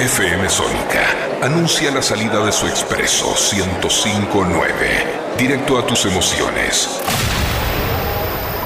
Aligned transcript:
FM 0.00 0.48
Sónica 0.48 1.14
anuncia 1.42 1.90
la 1.90 2.00
salida 2.00 2.42
de 2.42 2.52
su 2.52 2.66
expreso 2.66 3.34
1059, 3.52 5.34
directo 5.36 5.78
a 5.78 5.86
tus 5.86 6.06
emociones. 6.06 6.88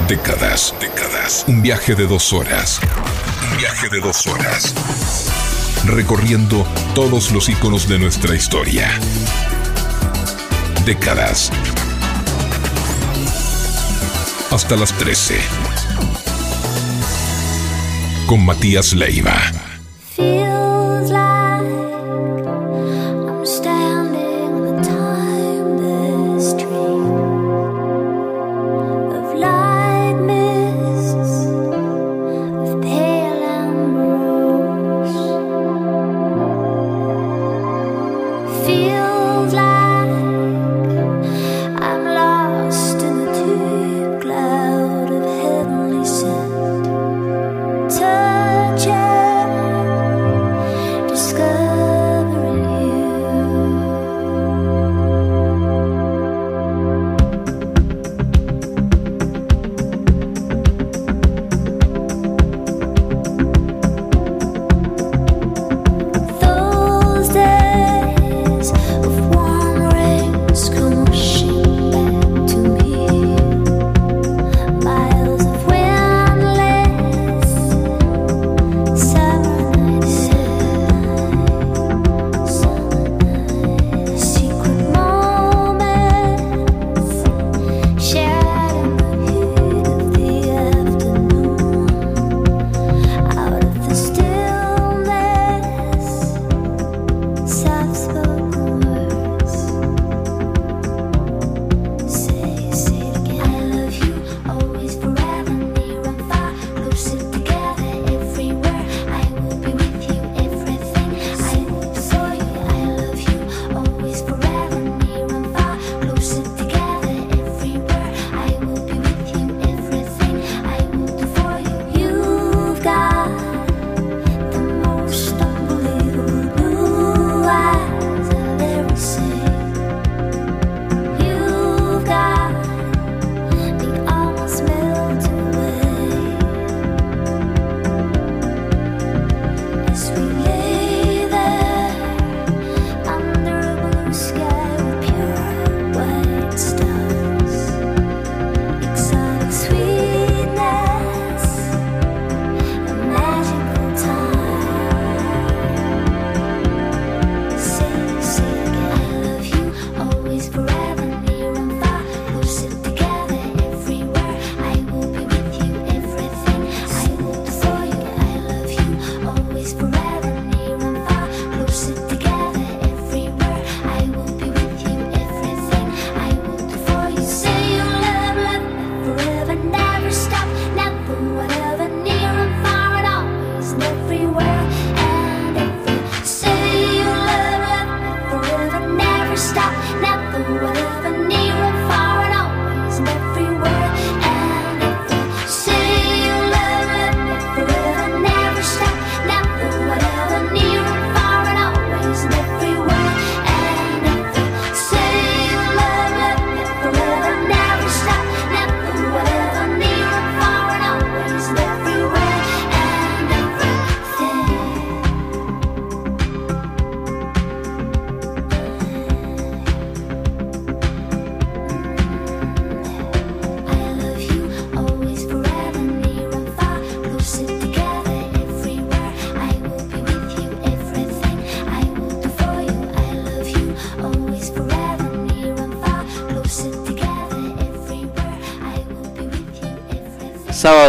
Décadas, 0.06 0.72
décadas. 0.80 1.44
Un 1.48 1.60
viaje 1.60 1.96
de 1.96 2.06
dos 2.06 2.32
horas. 2.32 2.78
Un 3.50 3.56
viaje 3.56 3.88
de 3.88 3.98
dos 3.98 4.24
horas. 4.28 4.74
Recorriendo 5.84 6.64
todos 6.94 7.32
los 7.32 7.48
iconos 7.48 7.88
de 7.88 7.98
nuestra 7.98 8.36
historia. 8.36 8.88
Décadas. 10.84 11.50
Hasta 14.52 14.76
las 14.76 14.92
13. 14.92 15.40
Con 18.28 18.46
Matías 18.46 18.92
Leiva. 18.92 19.53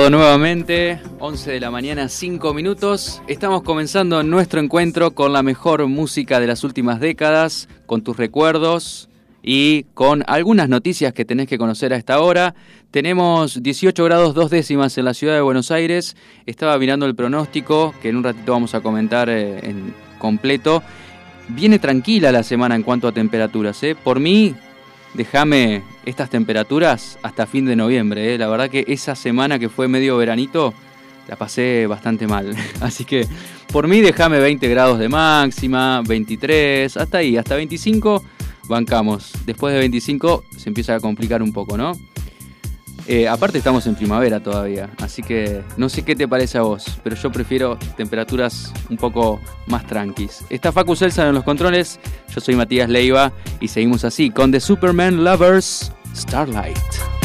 Nuevamente, 0.10 1.00
11 1.20 1.52
de 1.54 1.60
la 1.60 1.72
mañana, 1.72 2.10
5 2.10 2.54
minutos. 2.54 3.24
Estamos 3.28 3.64
comenzando 3.64 4.22
nuestro 4.22 4.60
encuentro 4.60 5.16
con 5.16 5.34
la 5.34 5.42
mejor 5.42 5.88
música 5.88 6.40
de 6.40 6.46
las 6.46 6.64
últimas 6.64 7.00
décadas, 7.00 7.68
con 7.88 8.04
tus 8.04 8.16
recuerdos 8.16 9.10
y 9.42 9.86
con 9.96 10.24
algunas 10.28 10.70
noticias 10.70 11.12
que 11.12 11.26
tenés 11.26 11.48
que 11.48 11.58
conocer 11.58 11.92
a 11.92 11.98
esta 11.98 12.20
hora. 12.20 12.54
Tenemos 12.92 13.64
18 13.64 14.04
grados 14.06 14.36
dos 14.36 14.52
décimas 14.52 14.96
en 15.00 15.06
la 15.06 15.16
ciudad 15.16 15.34
de 15.34 15.42
Buenos 15.42 15.72
Aires. 15.72 16.16
Estaba 16.46 16.78
mirando 16.78 17.08
el 17.08 17.16
pronóstico, 17.16 17.96
que 18.00 18.10
en 18.10 18.18
un 18.18 18.24
ratito 18.24 18.52
vamos 18.52 18.76
a 18.76 18.82
comentar 18.82 19.28
eh, 19.30 19.60
en 19.68 19.96
completo. 20.20 20.84
Viene 21.48 21.80
tranquila 21.80 22.32
la 22.32 22.44
semana 22.44 22.76
en 22.76 22.84
cuanto 22.84 23.08
a 23.08 23.12
temperaturas. 23.12 23.82
¿eh? 23.82 23.96
Por 23.96 24.20
mí, 24.20 24.54
déjame 25.16 25.84
estas 26.06 26.30
temperaturas 26.30 27.18
hasta 27.24 27.46
fin 27.46 27.66
de 27.66 27.76
noviembre. 27.76 28.34
¿eh? 28.34 28.38
La 28.38 28.48
verdad 28.48 28.70
que 28.70 28.86
esa 28.88 29.16
semana 29.16 29.60
que 29.60 29.70
fue 29.70 29.88
medio 29.88 30.18
veranito 30.18 30.74
la 31.28 31.36
pasé 31.36 31.88
bastante 31.88 32.28
mal. 32.28 32.56
Así 32.82 33.06
que 33.06 33.28
por 33.72 33.88
mí 33.88 34.02
déjame 34.02 34.40
20 34.40 34.68
grados 34.68 35.00
de 35.00 35.10
máxima, 35.10 36.02
23, 36.06 36.98
hasta 36.98 37.18
ahí, 37.20 37.38
hasta 37.38 37.56
25 37.56 38.24
bancamos. 38.68 39.32
Después 39.46 39.74
de 39.74 39.80
25 39.80 40.46
se 40.56 40.70
empieza 40.70 40.96
a 40.96 41.00
complicar 41.00 41.42
un 41.42 41.54
poco, 41.54 41.78
¿no? 41.78 41.94
Eh, 43.08 43.28
aparte 43.28 43.60
estamos 43.60 43.86
en 43.86 43.96
primavera 43.96 44.40
todavía, 44.40 44.90
así 45.00 45.22
que 45.22 45.64
no 45.78 45.90
sé 45.90 46.04
qué 46.04 46.16
te 46.16 46.28
parece 46.28 46.58
a 46.58 46.62
vos, 46.62 47.00
pero 47.04 47.16
yo 47.16 47.32
prefiero 47.32 47.78
temperaturas 47.96 48.74
un 48.90 48.98
poco 48.98 49.40
más 49.68 49.86
tranquis. 49.86 50.44
Está 50.50 50.72
Facu 50.72 50.96
Celsa 50.96 51.28
en 51.28 51.36
los 51.36 51.44
controles, 51.44 52.00
yo 52.34 52.42
soy 52.42 52.56
Matías 52.56 52.90
Leiva 52.90 53.32
y 53.60 53.68
seguimos 53.68 54.04
así 54.06 54.32
con 54.32 54.52
The 54.52 54.60
Superman 54.60 55.24
Lovers 55.24 55.92
Starlight. 56.16 57.25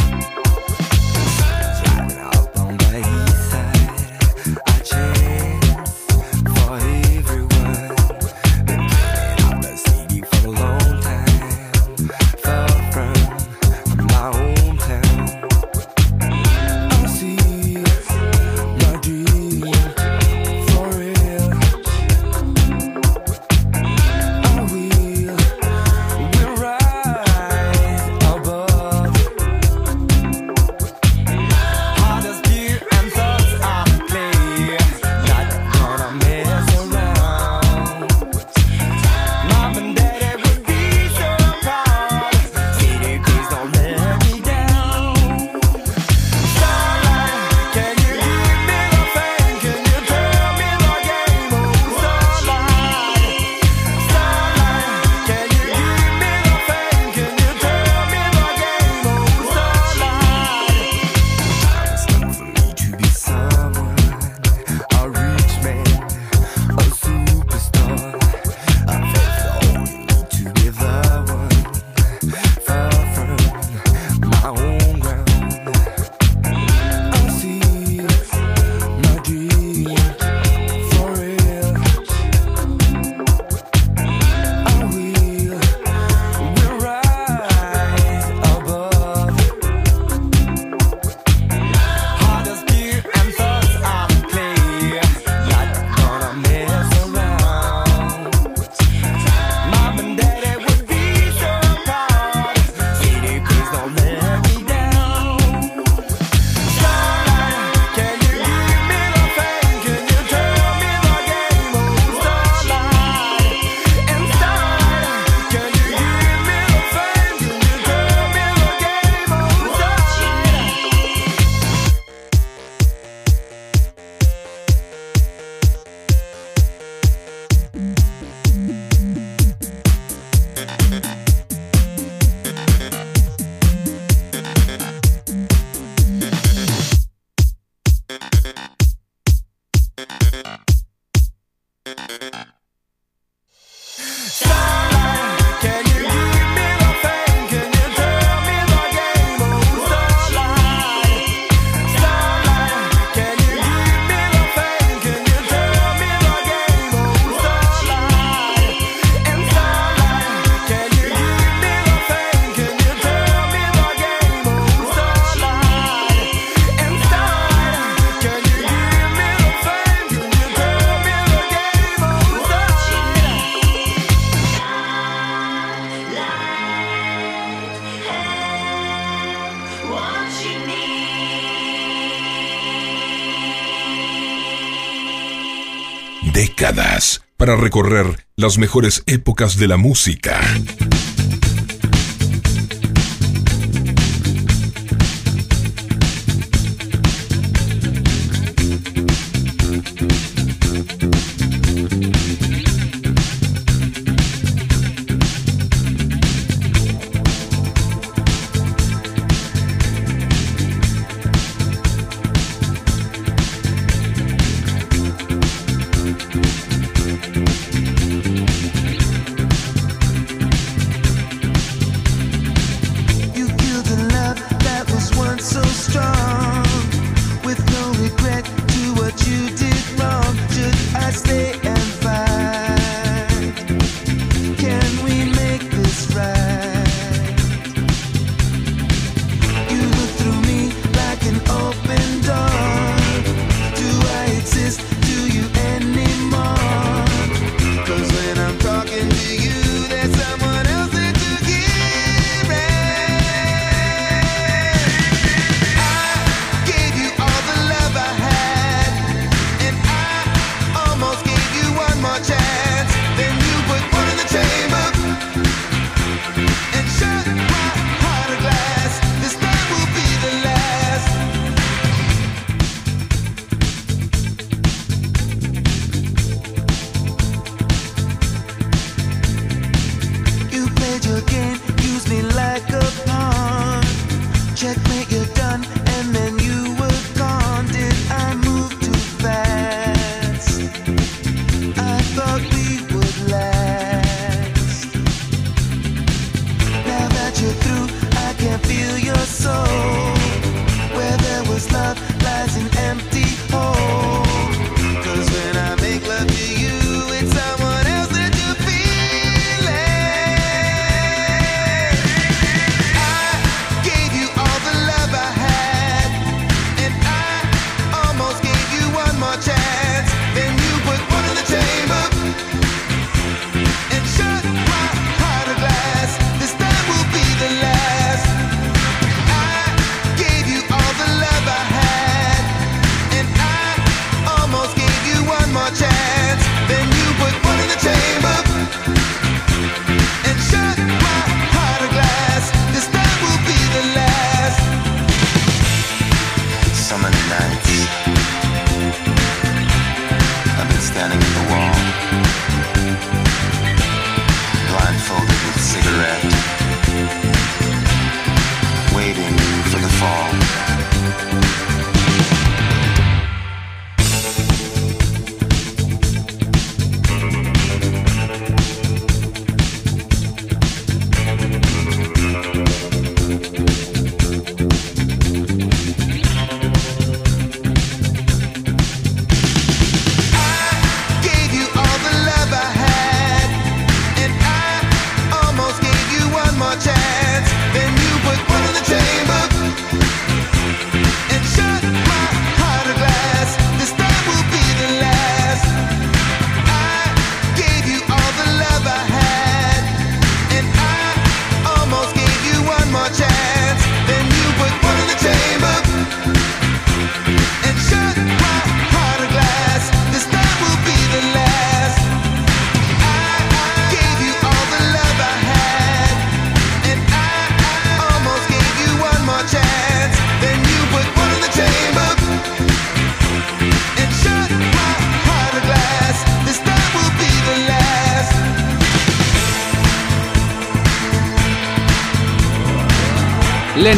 Recorrer 187.56 188.26
las 188.36 188.58
mejores 188.58 189.02
épocas 189.06 189.56
de 189.56 189.68
la 189.68 189.76
música. 189.76 190.40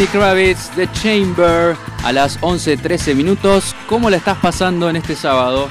Lenny 0.02 0.18
Kravitz, 0.18 0.70
The 0.70 0.88
Chamber, 0.90 1.76
a 2.02 2.12
las 2.12 2.40
11.13 2.40 3.14
minutos. 3.14 3.72
¿Cómo 3.88 4.10
la 4.10 4.16
estás 4.16 4.36
pasando 4.38 4.90
en 4.90 4.96
este 4.96 5.14
sábado? 5.14 5.68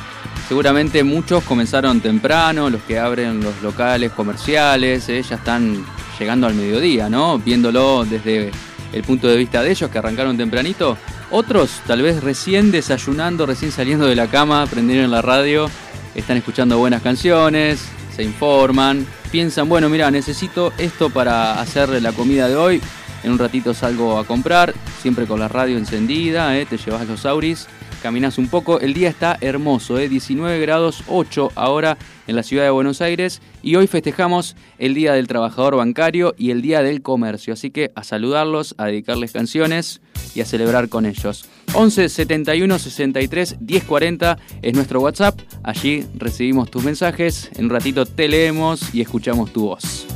Seguramente 0.48 1.04
muchos 1.04 1.44
comenzaron 1.44 2.00
temprano, 2.00 2.70
los 2.70 2.82
que 2.84 2.98
abren 2.98 3.44
los 3.44 3.62
locales 3.62 4.14
comerciales, 4.14 5.10
eh, 5.10 5.22
ya 5.22 5.36
están 5.36 5.86
llegando 6.18 6.48
al 6.48 6.54
mediodía, 6.54 7.10
¿no? 7.10 7.40
Viéndolo 7.40 8.06
desde 8.06 8.52
el 8.94 9.04
punto 9.04 9.28
de 9.28 9.36
vista 9.36 9.64
de 9.64 9.72
ellos, 9.72 9.92
que 9.92 9.98
arrancaron 9.98 10.38
tempranito. 10.38 10.98
Otros, 11.30 11.82
tal 11.86 12.02
vez 12.02 12.24
recién 12.24 12.72
desayunando, 12.72 13.46
recién 13.46 13.74
saliendo 13.74 14.06
de 14.06 14.16
la 14.16 14.28
cama, 14.28 14.66
prendieron 14.66 15.12
la 15.12 15.22
radio, 15.22 15.70
están 16.16 16.38
escuchando 16.38 16.78
buenas 16.78 17.02
canciones, 17.02 17.82
se 18.16 18.24
informan, 18.24 19.06
piensan, 19.30 19.68
bueno, 19.68 19.90
mira, 19.90 20.10
necesito 20.10 20.72
esto 20.78 21.10
para 21.10 21.60
hacer 21.60 22.02
la 22.02 22.14
comida 22.14 22.48
de 22.48 22.56
hoy, 22.56 22.82
en 23.24 23.32
un 23.32 23.38
ratito 23.38 23.74
salgo 23.74 24.18
a 24.18 24.26
comprar, 24.26 24.74
siempre 25.02 25.26
con 25.26 25.40
la 25.40 25.48
radio 25.48 25.78
encendida, 25.78 26.58
¿eh? 26.58 26.66
te 26.66 26.78
llevas 26.78 27.08
los 27.08 27.26
auris, 27.26 27.68
caminas 28.02 28.38
un 28.38 28.48
poco. 28.48 28.80
El 28.80 28.94
día 28.94 29.10
está 29.10 29.38
hermoso, 29.42 29.98
¿eh? 30.00 30.10
19 30.10 30.60
grados 30.60 31.04
8 31.08 31.52
ahora 31.56 31.98
en 32.28 32.36
la 32.36 32.44
ciudad 32.44 32.64
de 32.64 32.72
Buenos 32.72 33.02
Aires. 33.02 33.42
Y 33.62 33.76
hoy 33.76 33.88
festejamos 33.88 34.56
el 34.80 34.94
Día 34.94 35.14
del 35.14 35.28
Trabajador 35.28 35.76
Bancario 35.76 36.34
y 36.38 36.52
el 36.52 36.62
Día 36.62 36.82
del 36.82 37.02
Comercio. 37.02 37.54
Así 37.54 37.70
que 37.70 37.92
a 37.96 38.04
saludarlos, 38.04 38.76
a 38.78 38.86
dedicarles 38.86 39.32
canciones 39.32 40.02
y 40.34 40.42
a 40.42 40.46
celebrar 40.46 40.90
con 40.90 41.06
ellos. 41.06 41.46
11 41.74 42.10
71 42.10 42.80
63 42.80 43.56
10 43.60 43.84
40 43.84 44.38
es 44.62 44.74
nuestro 44.74 45.02
WhatsApp. 45.02 45.40
Allí 45.64 46.06
recibimos 46.16 46.72
tus 46.72 46.84
mensajes. 46.84 47.52
En 47.56 47.66
un 47.66 47.72
ratito 47.72 48.06
te 48.06 48.28
leemos 48.28 48.94
y 48.94 49.02
escuchamos 49.02 49.54
tu 49.54 49.68
voz. 49.68 50.08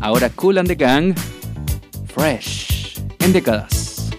Ahora 0.00 0.30
Cool 0.30 0.58
and 0.58 0.68
the 0.68 0.74
Gang 0.74 1.14
Fresh 2.14 2.94
en 3.24 3.32
décadas. 3.32 4.10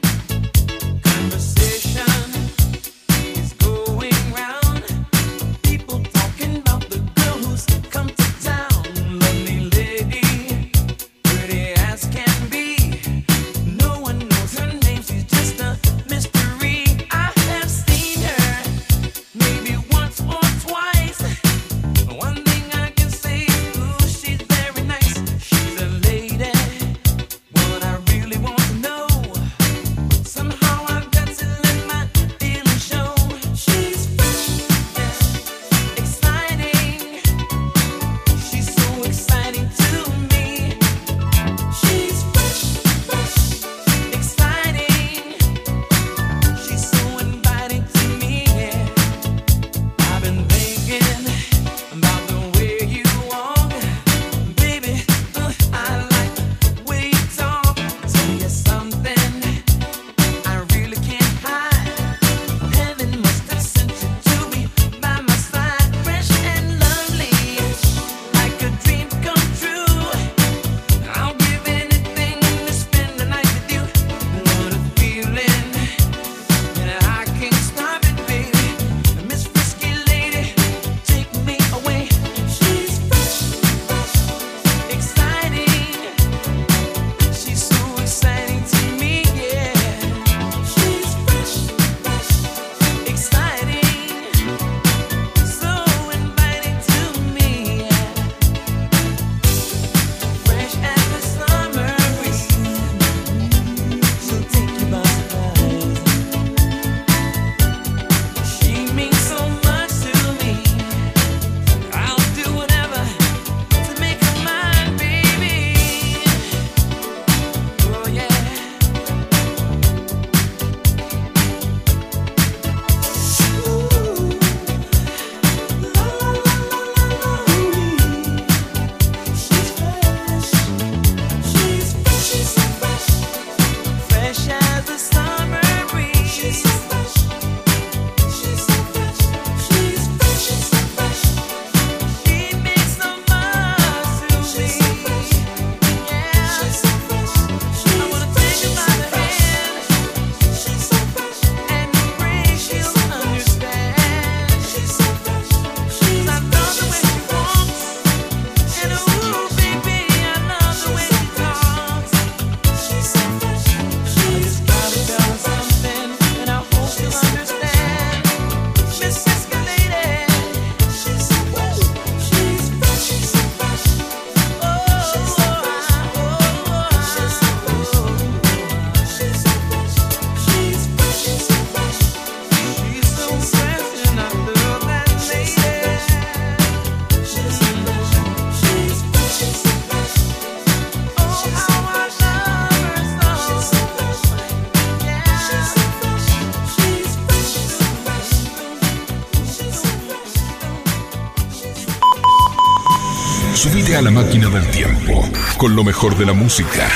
La 204.02 204.12
máquina 204.12 204.50
del 204.50 204.66
tiempo 204.72 205.24
con 205.58 205.76
lo 205.76 205.84
mejor 205.84 206.18
de 206.18 206.26
la 206.26 206.34
música. 206.34 206.90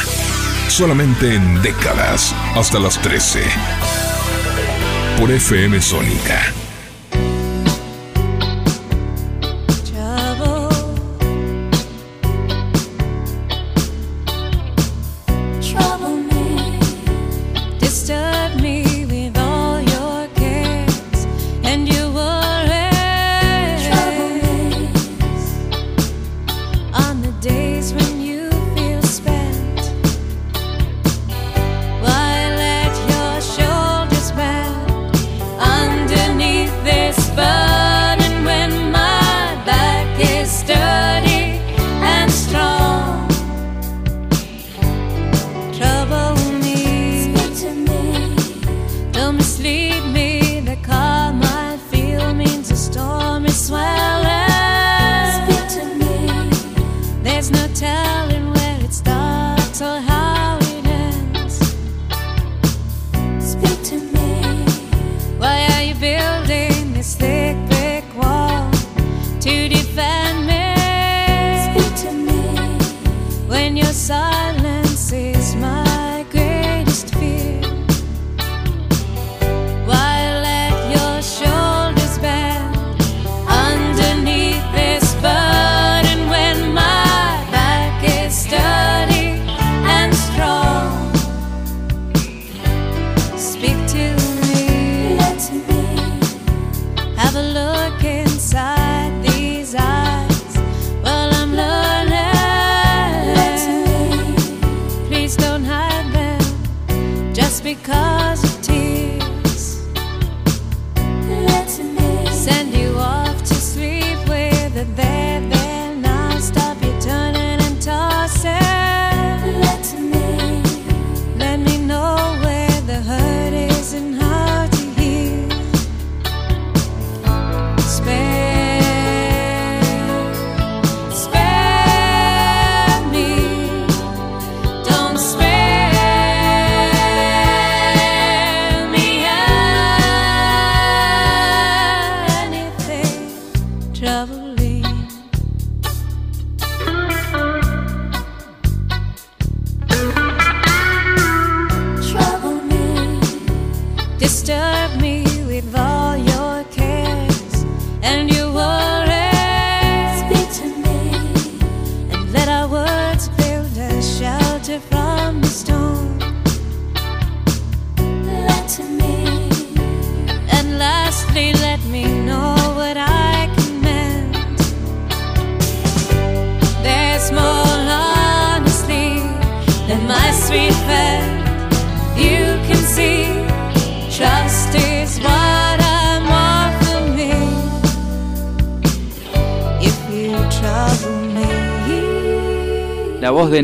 Solamente 0.68 1.36
en 1.36 1.62
décadas 1.62 2.34
hasta 2.56 2.80
las 2.80 3.00
13. 3.02 3.44
Por 5.20 5.32
FM 5.32 5.82
Sónica 5.82 6.55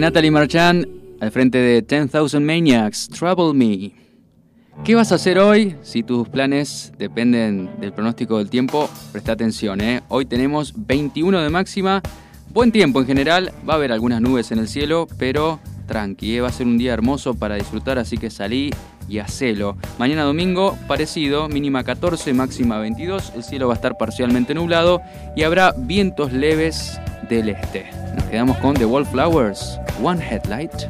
Natalie 0.01 0.31
Marchand 0.31 0.87
al 1.19 1.29
frente 1.29 1.59
de 1.59 1.83
10,000 1.83 2.41
Maniacs, 2.41 3.07
Trouble 3.07 3.53
Me. 3.53 3.91
¿Qué 4.83 4.95
vas 4.95 5.11
a 5.11 5.15
hacer 5.15 5.37
hoy? 5.37 5.75
Si 5.83 6.01
tus 6.01 6.27
planes 6.27 6.91
dependen 6.97 7.69
del 7.79 7.93
pronóstico 7.93 8.39
del 8.39 8.49
tiempo, 8.49 8.89
presta 9.11 9.33
atención, 9.33 9.79
¿eh? 9.79 10.01
Hoy 10.07 10.25
tenemos 10.25 10.73
21 10.75 11.41
de 11.41 11.49
máxima, 11.51 12.01
buen 12.51 12.71
tiempo 12.71 12.99
en 12.99 13.05
general, 13.05 13.51
va 13.69 13.73
a 13.73 13.75
haber 13.75 13.91
algunas 13.91 14.21
nubes 14.21 14.51
en 14.51 14.57
el 14.57 14.67
cielo, 14.67 15.07
pero 15.19 15.59
tranqui, 15.85 16.35
¿eh? 16.35 16.41
va 16.41 16.47
a 16.47 16.51
ser 16.51 16.65
un 16.65 16.79
día 16.79 16.93
hermoso 16.93 17.35
para 17.35 17.53
disfrutar, 17.53 17.99
así 17.99 18.17
que 18.17 18.31
salí 18.31 18.71
y 19.07 19.19
hacelo. 19.19 19.77
Mañana 19.99 20.23
domingo, 20.23 20.79
parecido, 20.87 21.47
mínima 21.47 21.83
14, 21.83 22.33
máxima 22.33 22.79
22, 22.79 23.33
el 23.35 23.43
cielo 23.43 23.67
va 23.67 23.75
a 23.75 23.75
estar 23.75 23.99
parcialmente 23.99 24.55
nublado 24.55 24.99
y 25.35 25.43
habrá 25.43 25.75
vientos 25.77 26.33
leves 26.33 26.99
del 27.29 27.49
este. 27.49 28.00
Nos 28.15 28.23
quedamos 28.25 28.57
con 28.57 28.73
The 28.75 28.85
Wallflowers, 28.85 29.79
One 30.01 30.21
Headlight. 30.21 30.89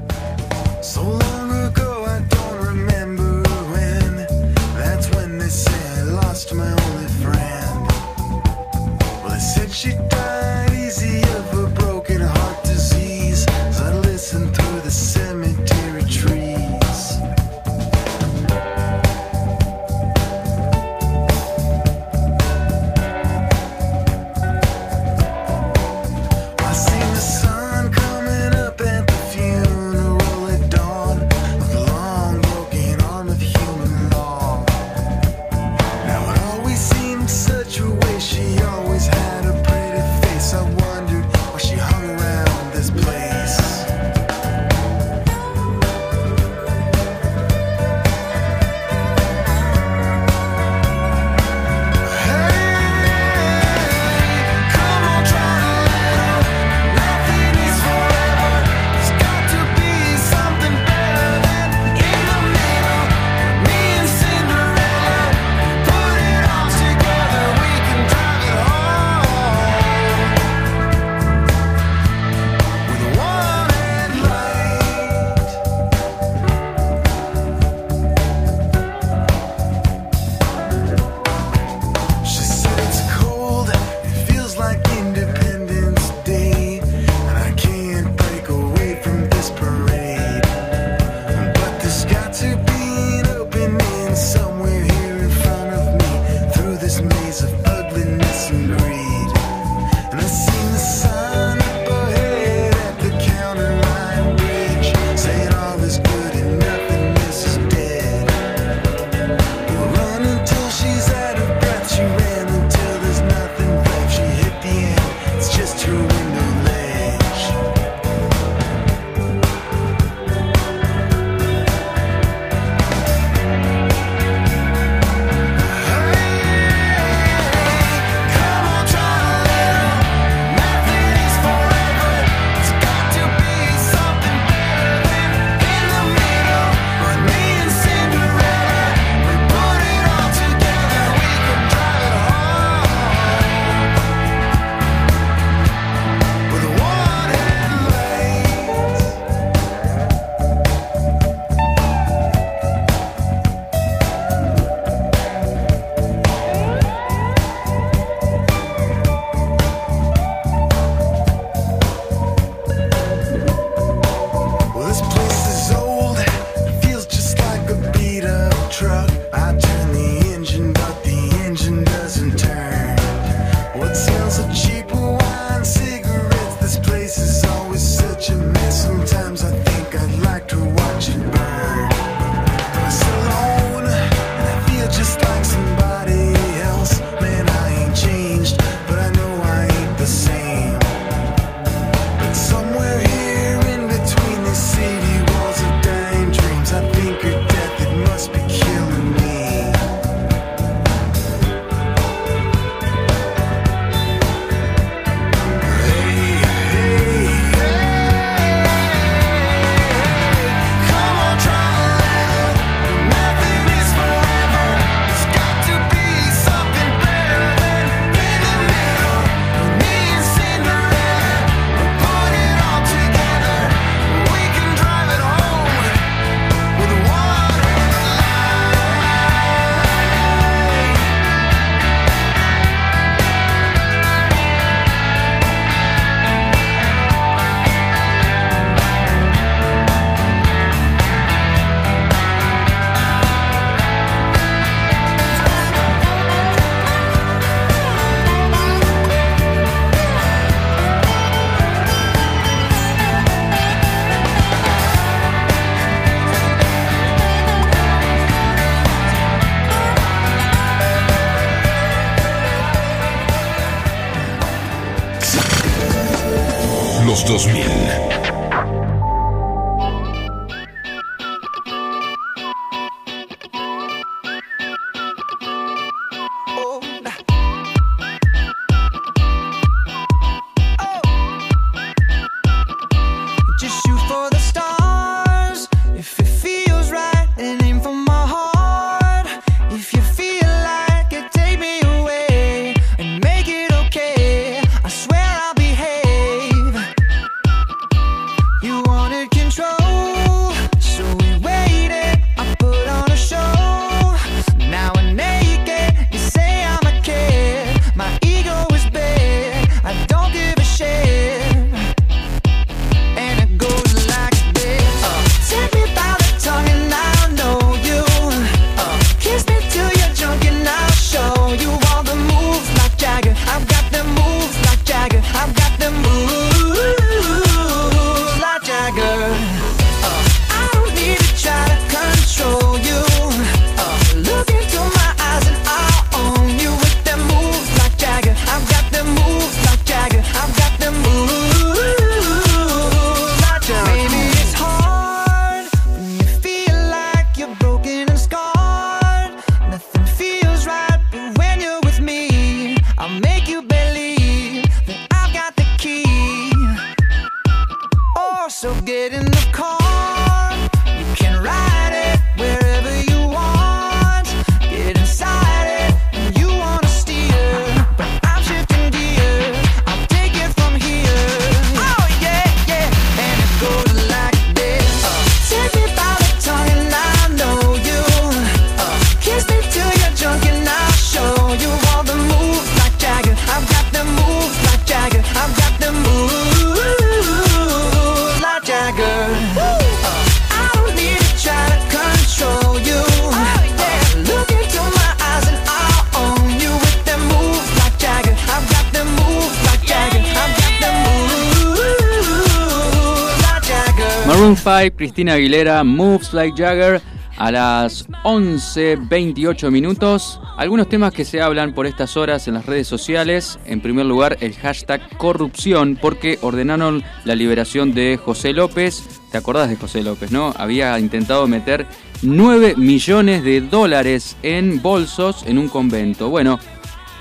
5, 404.81 404.95
Cristina 404.97 405.33
Aguilera, 405.33 405.83
Moves 405.83 406.33
Like 406.33 406.57
Jagger 406.57 407.01
a 407.37 407.51
las 407.51 408.07
11.28 408.23 409.69
minutos. 409.69 410.39
Algunos 410.57 410.89
temas 410.89 411.13
que 411.13 411.25
se 411.25 411.41
hablan 411.41 411.73
por 411.73 411.85
estas 411.85 412.17
horas 412.17 412.47
en 412.47 412.55
las 412.55 412.65
redes 412.65 412.87
sociales. 412.87 413.59
En 413.65 413.81
primer 413.81 414.05
lugar, 414.05 414.37
el 414.41 414.55
hashtag 414.55 415.17
corrupción, 415.17 415.97
porque 416.01 416.39
ordenaron 416.41 417.03
la 417.25 417.35
liberación 417.35 417.93
de 417.93 418.17
José 418.17 418.53
López. 418.53 419.21
¿Te 419.31 419.37
acordás 419.37 419.69
de 419.69 419.75
José 419.75 420.03
López, 420.03 420.31
no? 420.31 420.53
Había 420.57 420.97
intentado 420.99 421.47
meter 421.47 421.85
9 422.23 422.75
millones 422.75 423.43
de 423.43 423.61
dólares 423.61 424.35
en 424.41 424.81
bolsos 424.81 425.43
en 425.45 425.57
un 425.57 425.67
convento. 425.67 426.29
Bueno, 426.29 426.59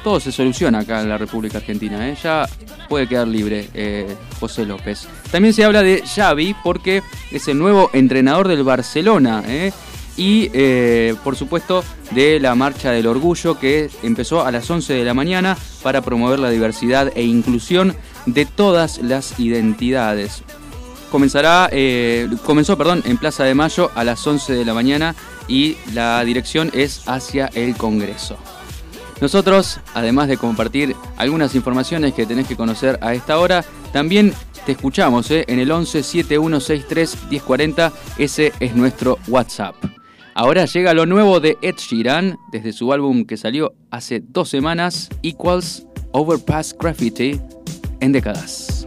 todo 0.02 0.20
se 0.20 0.32
soluciona 0.32 0.80
acá 0.80 1.00
en 1.00 1.08
la 1.08 1.18
República 1.18 1.58
Argentina. 1.58 2.08
¿eh? 2.08 2.16
Ya 2.22 2.46
puede 2.88 3.06
quedar 3.06 3.28
libre 3.28 3.68
eh, 3.74 4.16
José 4.38 4.66
López. 4.66 5.06
También 5.30 5.54
se 5.54 5.64
habla 5.64 5.82
de 5.82 6.02
Xavi 6.02 6.54
porque 6.62 7.02
es 7.30 7.48
el 7.48 7.58
nuevo 7.58 7.90
entrenador 7.92 8.48
del 8.48 8.64
Barcelona. 8.64 9.42
¿eh? 9.46 9.72
y 10.16 10.50
eh, 10.52 11.14
por 11.24 11.36
supuesto 11.36 11.82
de 12.10 12.40
la 12.40 12.54
Marcha 12.54 12.90
del 12.90 13.06
Orgullo 13.06 13.58
que 13.58 13.88
empezó 14.02 14.44
a 14.44 14.50
las 14.50 14.68
11 14.68 14.92
de 14.92 15.04
la 15.04 15.14
mañana 15.14 15.56
para 15.82 16.02
promover 16.02 16.40
la 16.40 16.50
diversidad 16.50 17.10
e 17.14 17.22
inclusión 17.22 17.96
de 18.26 18.44
todas 18.44 18.98
las 18.98 19.38
identidades. 19.38 20.42
Comenzará, 21.10 21.70
comenzó 22.44 22.76
perdón, 22.76 23.02
en 23.06 23.16
Plaza 23.16 23.44
de 23.44 23.54
Mayo 23.54 23.90
a 23.94 24.04
las 24.04 24.26
11 24.26 24.52
de 24.52 24.64
la 24.64 24.74
mañana 24.74 25.14
y 25.48 25.76
la 25.94 26.22
dirección 26.24 26.70
es 26.74 27.08
hacia 27.08 27.46
el 27.54 27.76
Congreso. 27.76 28.36
Nosotros, 29.20 29.80
además 29.94 30.28
de 30.28 30.38
compartir 30.38 30.96
algunas 31.16 31.54
informaciones 31.54 32.14
que 32.14 32.26
tenés 32.26 32.46
que 32.46 32.56
conocer 32.56 32.98
a 33.02 33.14
esta 33.14 33.38
hora, 33.38 33.64
también 33.92 34.33
te 34.64 34.72
escuchamos 34.72 35.30
eh, 35.30 35.44
en 35.48 35.59
el 35.59 35.70
11 35.70 36.02
7163 36.02 37.16
1040, 37.30 37.92
ese 38.18 38.52
es 38.61 38.74
nuestro 38.74 39.18
WhatsApp. 39.28 39.74
Ahora 40.35 40.64
llega 40.64 40.94
lo 40.94 41.06
nuevo 41.06 41.40
de 41.40 41.59
Ed 41.61 41.74
Sheeran 41.76 42.38
desde 42.50 42.72
su 42.72 42.92
álbum 42.92 43.24
que 43.26 43.37
salió 43.37 43.74
hace 43.90 44.22
dos 44.26 44.48
semanas, 44.48 45.11
Equals 45.22 45.87
Overpass 46.12 46.74
Graffiti, 46.78 47.40
en 48.00 48.12
décadas. 48.12 48.87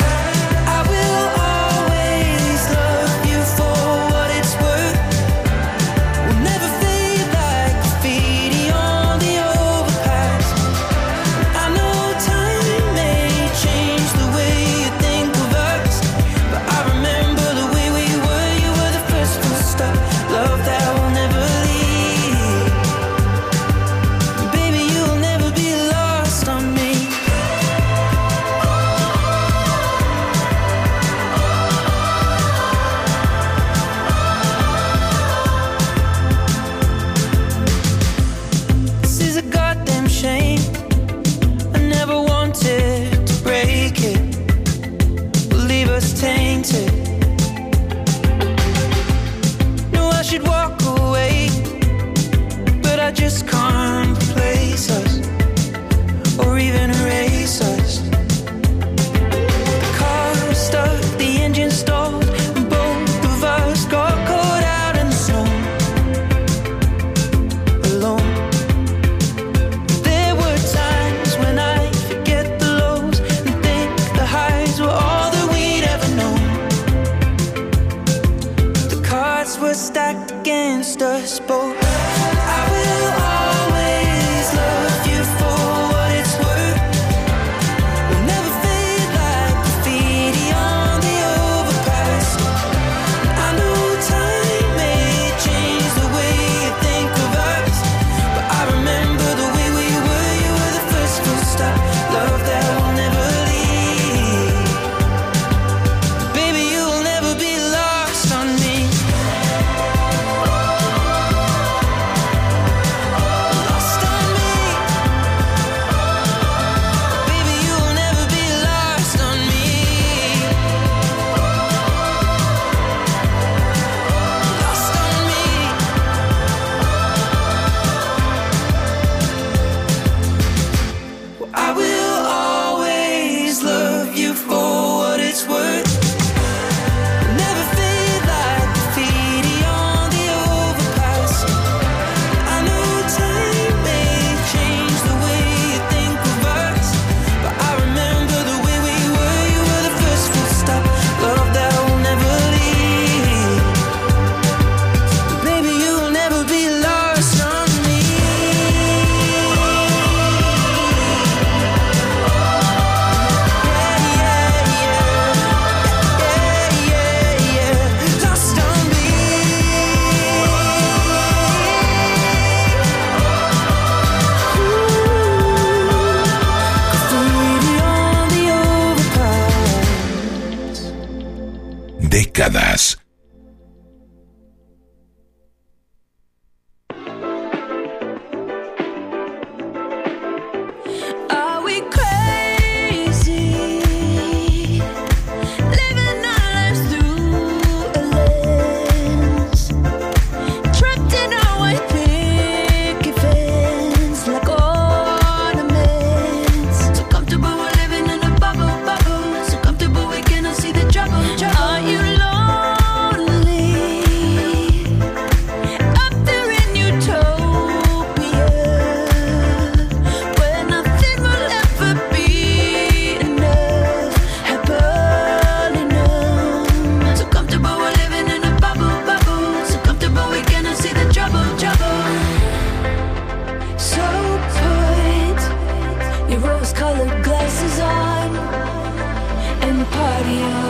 you. 240.31 240.60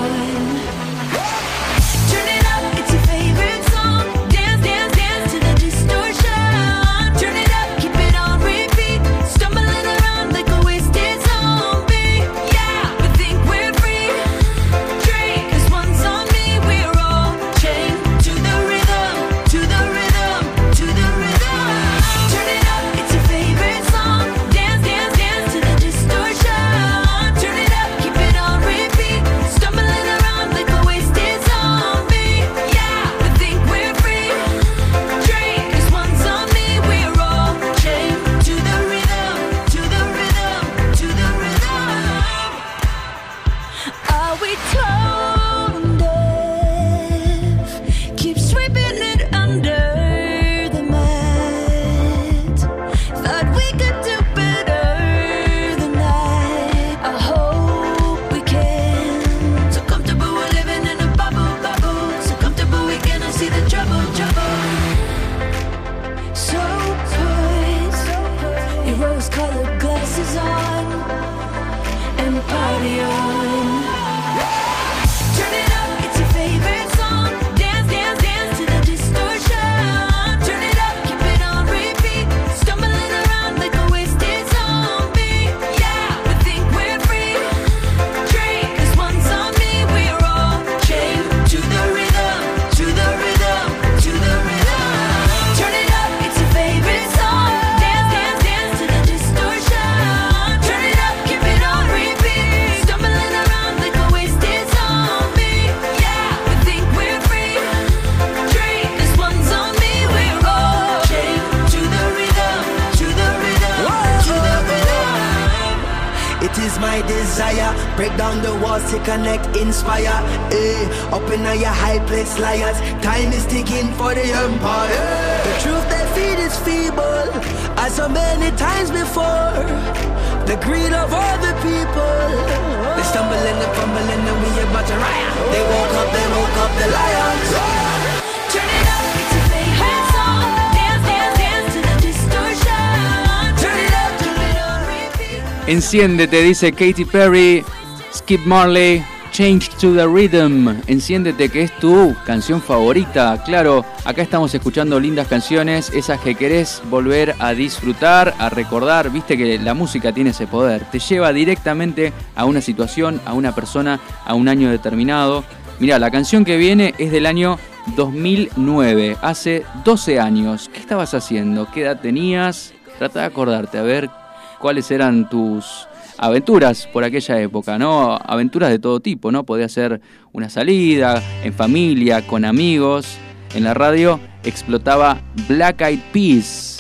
Enciéndete, 145.93 146.41
dice 146.41 146.71
Katy 146.71 147.03
Perry, 147.03 147.65
Skip 148.13 148.45
Marley, 148.45 149.03
Change 149.33 149.67
to 149.71 149.93
the 149.93 150.07
Rhythm. 150.07 150.69
Enciéndete, 150.87 151.49
que 151.49 151.63
es 151.63 151.79
tu 151.79 152.15
canción 152.25 152.61
favorita. 152.61 153.43
Claro, 153.43 153.83
acá 154.05 154.21
estamos 154.21 154.55
escuchando 154.55 154.97
lindas 155.01 155.27
canciones, 155.27 155.89
esas 155.89 156.21
que 156.21 156.35
querés 156.35 156.81
volver 156.89 157.35
a 157.39 157.51
disfrutar, 157.51 158.33
a 158.39 158.47
recordar. 158.47 159.09
Viste 159.09 159.37
que 159.37 159.59
la 159.59 159.73
música 159.73 160.13
tiene 160.13 160.29
ese 160.29 160.47
poder. 160.47 160.85
Te 160.89 160.99
lleva 160.99 161.33
directamente 161.33 162.13
a 162.37 162.45
una 162.45 162.61
situación, 162.61 163.19
a 163.25 163.33
una 163.33 163.53
persona, 163.53 163.99
a 164.23 164.33
un 164.33 164.47
año 164.47 164.71
determinado. 164.71 165.43
Mirá, 165.81 165.99
la 165.99 166.09
canción 166.09 166.45
que 166.45 166.55
viene 166.55 166.95
es 166.99 167.11
del 167.11 167.25
año 167.25 167.59
2009, 167.97 169.17
hace 169.21 169.65
12 169.83 170.21
años. 170.21 170.69
¿Qué 170.71 170.79
estabas 170.79 171.13
haciendo? 171.13 171.69
¿Qué 171.69 171.81
edad 171.81 171.99
tenías? 171.99 172.73
Trata 172.97 173.19
de 173.19 173.25
acordarte, 173.25 173.77
a 173.77 173.81
ver 173.81 174.20
cuáles 174.61 174.89
eran 174.91 175.27
tus 175.27 175.87
aventuras 176.17 176.87
por 176.87 177.03
aquella 177.03 177.41
época, 177.41 177.77
¿no? 177.77 178.15
Aventuras 178.15 178.69
de 178.69 178.79
todo 178.79 178.99
tipo, 178.99 179.31
¿no? 179.31 179.43
Podía 179.43 179.67
ser 179.67 179.99
una 180.31 180.49
salida, 180.49 181.21
en 181.43 181.53
familia, 181.53 182.25
con 182.25 182.45
amigos. 182.45 183.17
En 183.55 183.63
la 183.63 183.73
radio 183.73 184.19
explotaba 184.43 185.19
Black 185.49 185.81
Eyed 185.81 185.99
Peas 186.13 186.79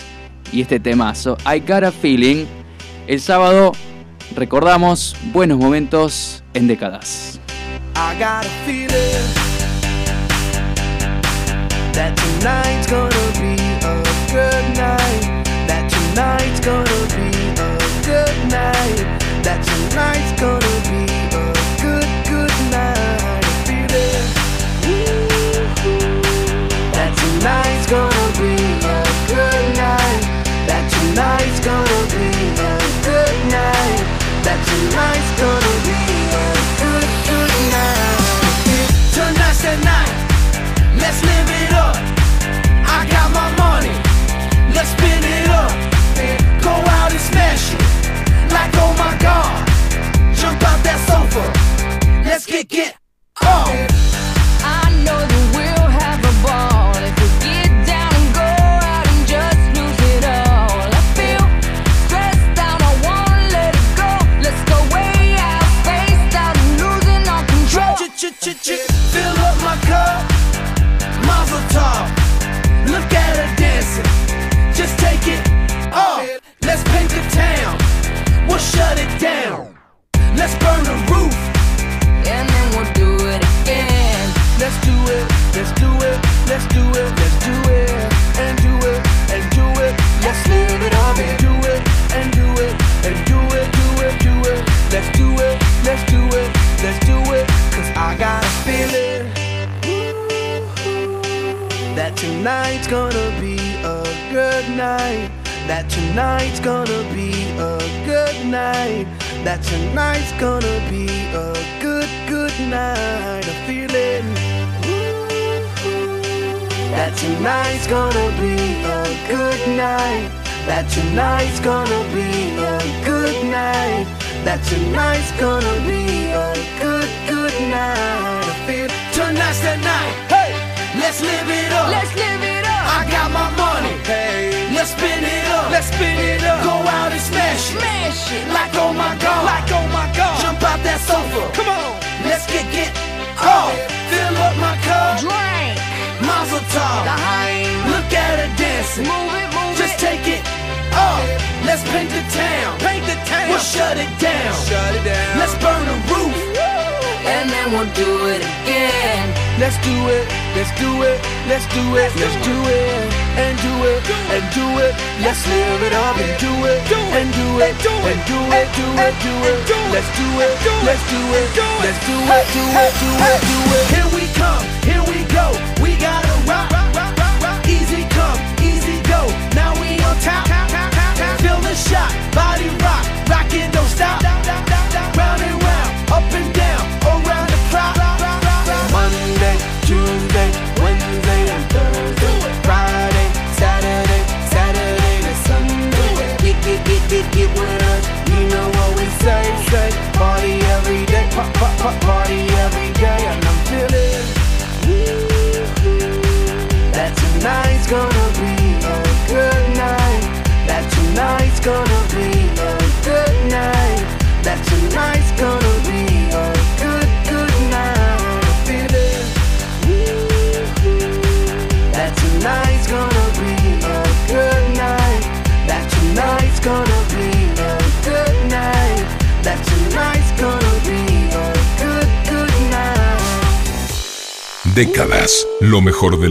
y 0.53 0.61
este 0.61 0.79
temazo, 0.79 1.37
I 1.45 1.59
Got 1.59 1.83
a 1.83 1.91
Feeling. 1.91 2.45
El 3.07 3.19
sábado 3.19 3.73
recordamos 4.35 5.15
buenos 5.33 5.57
momentos 5.57 6.43
en 6.53 6.67
décadas. 6.67 7.39
I 7.95 8.17
got 8.17 8.45
a 8.45 8.49
feeling 8.65 8.89
that 11.93 12.15
tonight's 12.15 12.87
gonna 12.87 13.31
be 13.39 13.55
a 13.85 14.03
good 14.31 14.77
night. 14.77 15.43
That 15.67 15.89
tonight's 15.89 16.59
gonna 16.61 17.00
that 19.43 19.59
tonight's 19.65 20.31
gonna 20.39 20.75
be 20.89 21.03
a 21.35 21.53
good, 21.81 22.09
good 22.29 22.53
night. 22.71 23.43
Be 23.67 23.77
there. 23.87 24.25
That 26.93 27.11
tonight's 27.17 27.87
gonna. 27.89 28.20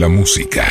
la 0.01 0.09
música. 0.09 0.70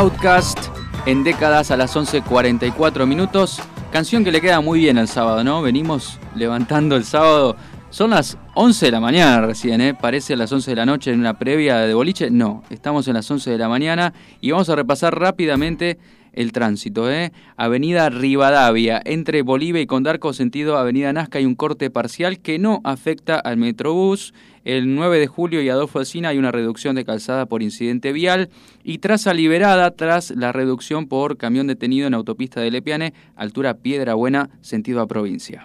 Outcast 0.00 0.58
en 1.04 1.24
décadas 1.24 1.70
a 1.70 1.76
las 1.76 1.94
11.44 1.94 3.04
minutos. 3.04 3.60
Canción 3.92 4.24
que 4.24 4.32
le 4.32 4.40
queda 4.40 4.62
muy 4.62 4.80
bien 4.80 4.96
al 4.96 5.08
sábado, 5.08 5.44
¿no? 5.44 5.60
Venimos 5.60 6.18
levantando 6.34 6.96
el 6.96 7.04
sábado. 7.04 7.54
Son 7.90 8.08
las 8.08 8.38
11 8.54 8.86
de 8.86 8.92
la 8.92 9.00
mañana 9.00 9.42
recién, 9.42 9.82
¿eh? 9.82 9.92
Parece 9.92 10.32
a 10.32 10.36
las 10.38 10.50
11 10.50 10.70
de 10.70 10.76
la 10.76 10.86
noche 10.86 11.12
en 11.12 11.20
una 11.20 11.38
previa 11.38 11.80
de 11.80 11.92
boliche. 11.92 12.30
No, 12.30 12.62
estamos 12.70 13.08
en 13.08 13.14
las 13.14 13.30
11 13.30 13.50
de 13.50 13.58
la 13.58 13.68
mañana 13.68 14.14
y 14.40 14.52
vamos 14.52 14.70
a 14.70 14.76
repasar 14.76 15.18
rápidamente 15.18 15.98
el 16.32 16.52
tránsito. 16.52 17.10
¿eh? 17.10 17.32
Avenida 17.58 18.08
Rivadavia, 18.08 19.02
entre 19.04 19.42
Bolivia 19.42 19.82
y 19.82 19.86
Condarco, 19.86 20.32
sentido 20.32 20.78
Avenida 20.78 21.12
Nazca, 21.12 21.40
hay 21.40 21.44
un 21.44 21.54
corte 21.54 21.90
parcial 21.90 22.40
que 22.40 22.58
no 22.58 22.80
afecta 22.84 23.38
al 23.38 23.58
Metrobús. 23.58 24.32
El 24.64 24.94
9 24.94 25.18
de 25.18 25.26
julio 25.26 25.62
y 25.62 25.68
Adolfo 25.68 25.98
Alsina 25.98 26.28
hay 26.28 26.38
una 26.38 26.52
reducción 26.52 26.94
de 26.94 27.04
calzada 27.04 27.46
por 27.46 27.62
incidente 27.62 28.12
vial 28.12 28.50
y 28.84 28.98
traza 28.98 29.32
liberada 29.32 29.90
tras 29.92 30.30
la 30.30 30.52
reducción 30.52 31.08
por 31.08 31.38
camión 31.38 31.66
detenido 31.66 32.06
en 32.06 32.14
autopista 32.14 32.60
de 32.60 32.70
Lepiane, 32.70 33.14
altura 33.36 33.74
Piedra 33.74 34.14
Buena, 34.14 34.50
sentido 34.60 35.00
a 35.00 35.06
provincia. 35.06 35.62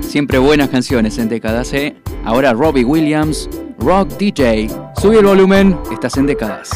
Siempre 0.00 0.38
buenas 0.38 0.70
canciones 0.70 1.18
en 1.18 1.28
Décadas, 1.28 1.72
¿eh? 1.72 1.96
Ahora 2.24 2.52
Robbie 2.52 2.84
Williams, 2.84 3.48
Rock 3.78 4.16
DJ. 4.18 4.68
Sube 5.00 5.18
el 5.18 5.26
volumen, 5.26 5.78
estás 5.90 6.16
en 6.16 6.26
Décadas. 6.26 6.70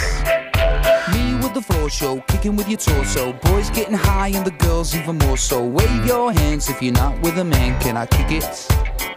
show, 1.89 2.21
kicking 2.27 2.57
with 2.57 2.69
your 2.69 2.79
torso. 2.79 3.33
Boys 3.43 3.71
getting 3.71 3.95
high 3.95 4.29
and 4.29 4.45
the 4.45 4.51
girls 4.51 4.95
even 4.95 5.17
more 5.19 5.37
so. 5.37 5.65
Wave 5.65 6.05
your 6.05 6.33
hands 6.33 6.69
if 6.69 6.83
you're 6.83 6.93
not 6.93 7.21
with 7.23 7.39
a 7.39 7.45
man. 7.45 7.81
Can 7.81 7.97
I 7.97 8.07
kick 8.07 8.33
it? 8.33 9.16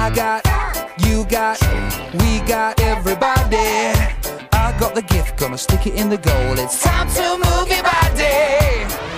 I 0.00 0.10
got, 0.10 0.46
you 1.06 1.24
got, 1.24 1.60
we 2.14 2.38
got 2.46 2.80
everybody. 2.80 3.56
I 4.52 4.74
got 4.78 4.94
the 4.94 5.02
gift, 5.02 5.36
gonna 5.36 5.58
stick 5.58 5.88
it 5.88 5.94
in 5.94 6.08
the 6.08 6.16
goal. 6.16 6.56
It's 6.56 6.80
time 6.82 7.08
to 7.08 7.36
move 7.44 7.68
your 7.68 7.82
body. 7.82 9.17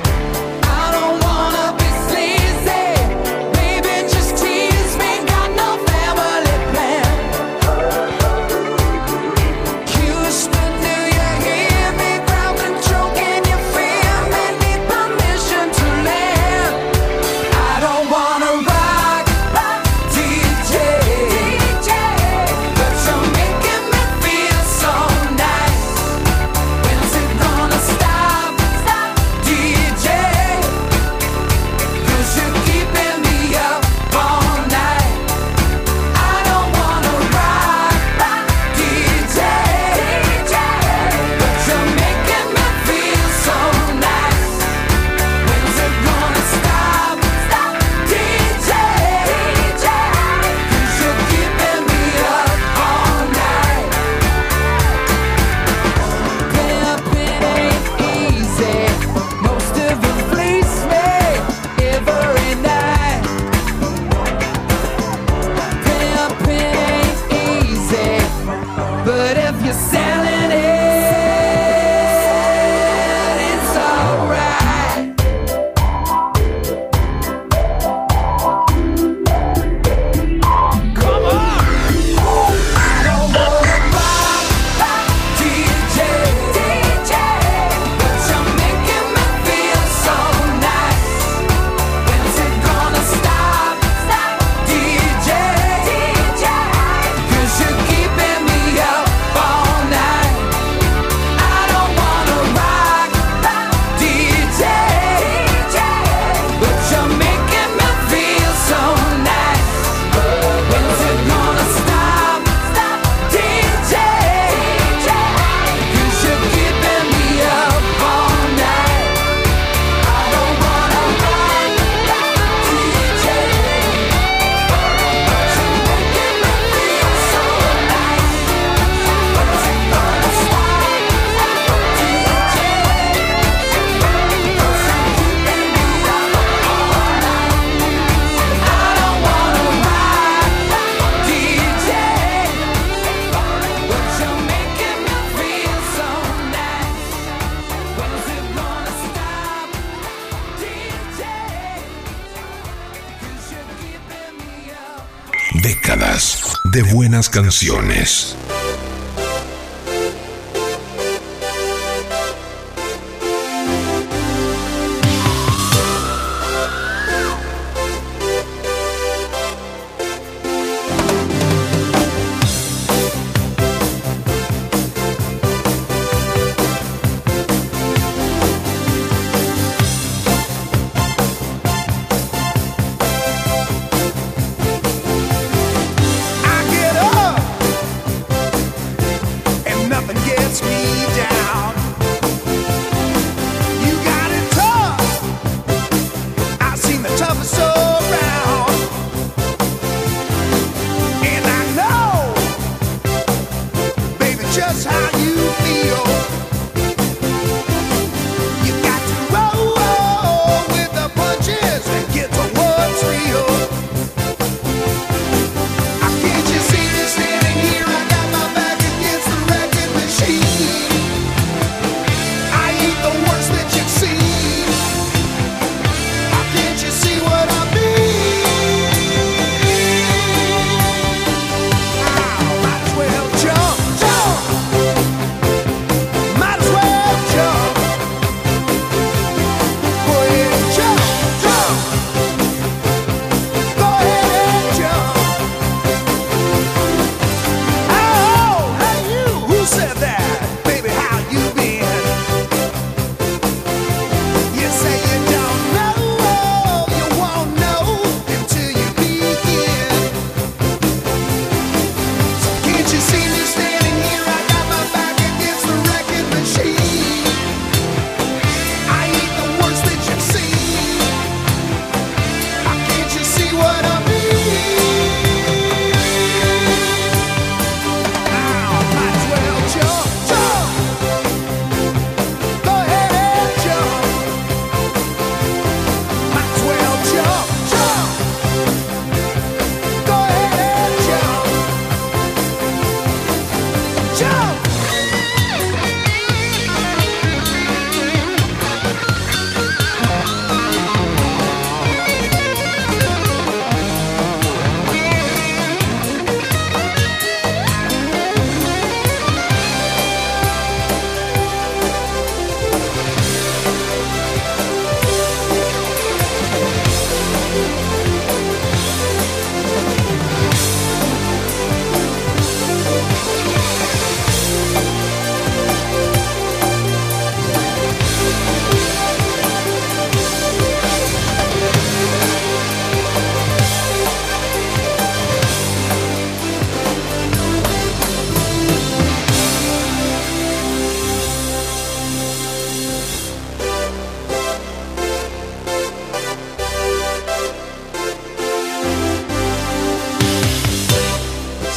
canciones. 157.29 158.35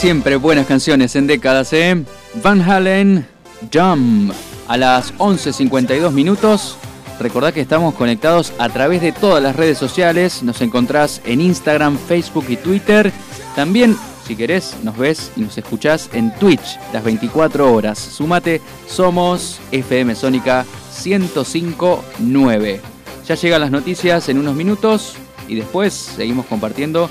Siempre 0.04 0.36
buenas 0.36 0.66
canciones 0.66 1.16
en 1.16 1.26
décadas, 1.26 1.72
¿eh? 1.72 2.04
Van 2.42 2.60
Halen, 2.60 3.26
Jump. 3.72 4.34
A 4.68 4.76
las 4.76 5.14
11.52 5.14 6.12
minutos. 6.12 6.76
Recordá 7.18 7.52
que 7.52 7.62
estamos 7.62 7.94
conectados 7.94 8.52
a 8.58 8.68
través 8.68 9.00
de 9.00 9.12
todas 9.12 9.42
las 9.42 9.56
redes 9.56 9.78
sociales. 9.78 10.42
Nos 10.42 10.60
encontrás 10.60 11.22
en 11.24 11.40
Instagram, 11.40 11.96
Facebook 11.96 12.44
y 12.50 12.56
Twitter. 12.56 13.10
También, 13.56 13.96
si 14.26 14.36
querés, 14.36 14.76
nos 14.82 14.98
ves 14.98 15.32
y 15.36 15.40
nos 15.40 15.56
escuchás 15.56 16.10
en 16.12 16.34
Twitch 16.34 16.78
las 16.92 17.02
24 17.02 17.72
horas. 17.72 17.98
Sumate, 17.98 18.60
somos 18.86 19.58
FM 19.72 20.14
Sónica 20.16 20.66
1059. 21.02 22.80
Ya 23.26 23.34
llegan 23.36 23.60
las 23.62 23.70
noticias 23.70 24.28
en 24.28 24.36
unos 24.36 24.54
minutos 24.54 25.14
y 25.48 25.54
después 25.54 25.94
seguimos 25.94 26.44
compartiendo 26.44 27.08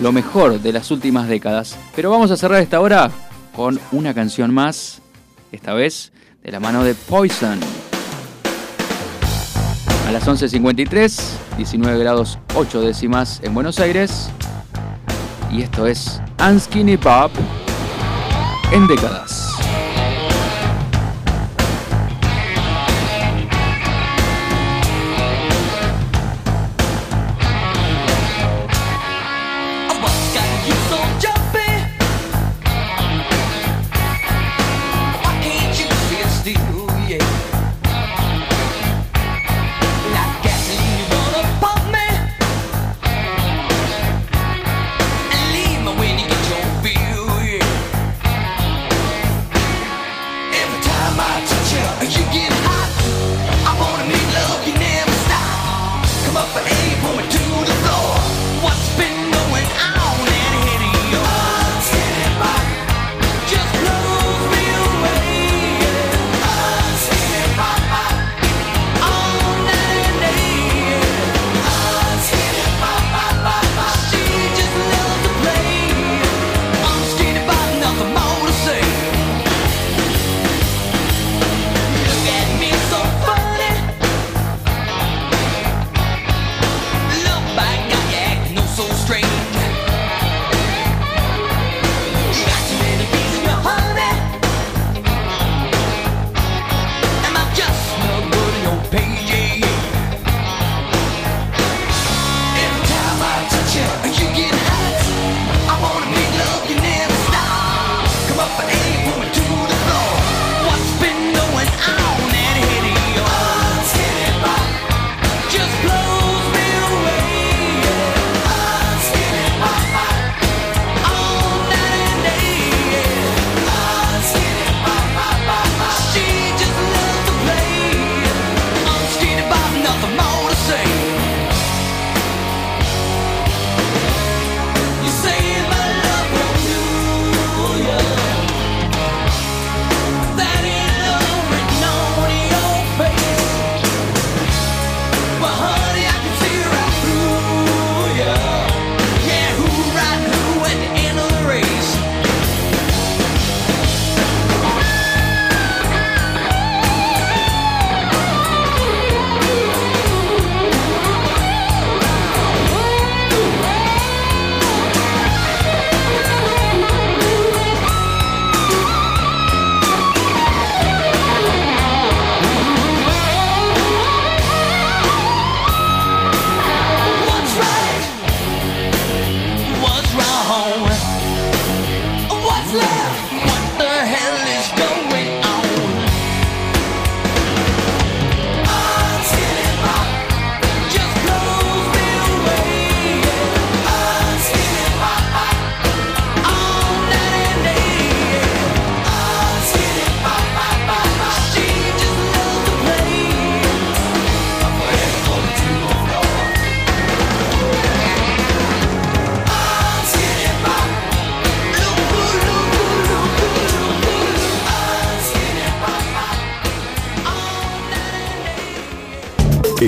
lo 0.00 0.12
mejor 0.12 0.60
de 0.60 0.72
las 0.72 0.90
últimas 0.90 1.28
décadas. 1.28 1.76
Pero 1.94 2.10
vamos 2.10 2.30
a 2.30 2.36
cerrar 2.36 2.62
esta 2.62 2.80
hora 2.80 3.10
con 3.54 3.80
una 3.92 4.14
canción 4.14 4.52
más, 4.52 5.00
esta 5.52 5.74
vez 5.74 6.12
de 6.42 6.52
la 6.52 6.60
mano 6.60 6.84
de 6.84 6.94
Poison. 6.94 7.58
A 10.06 10.12
las 10.12 10.26
11.53, 10.26 11.56
19 11.56 11.98
grados 11.98 12.38
8 12.54 12.80
décimas 12.80 13.40
en 13.42 13.54
Buenos 13.54 13.80
Aires. 13.80 14.30
Y 15.50 15.62
esto 15.62 15.86
es 15.86 16.20
Unskinny 16.38 16.96
Pop 16.96 17.32
en 18.72 18.86
décadas. 18.86 19.55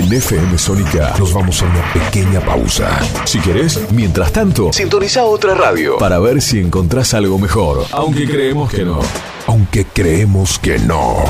En 0.08 0.14
FM 0.14 0.56
Sónica 0.56 1.14
nos 1.18 1.34
vamos 1.34 1.60
a 1.60 1.66
una 1.66 1.92
pequeña 1.92 2.40
pausa. 2.40 2.98
Si 3.26 3.38
querés, 3.40 3.78
mientras 3.92 4.32
tanto, 4.32 4.72
sintoniza 4.72 5.24
otra 5.24 5.54
radio 5.54 5.98
para 5.98 6.18
ver 6.18 6.40
si 6.40 6.58
encontrás 6.60 7.12
algo 7.12 7.38
mejor. 7.38 7.84
Aunque 7.92 8.26
creemos 8.26 8.70
que 8.70 8.86
no. 8.86 9.00
Aunque 9.46 9.84
creemos 9.84 10.58
que 10.58 10.78
no. 10.78 11.24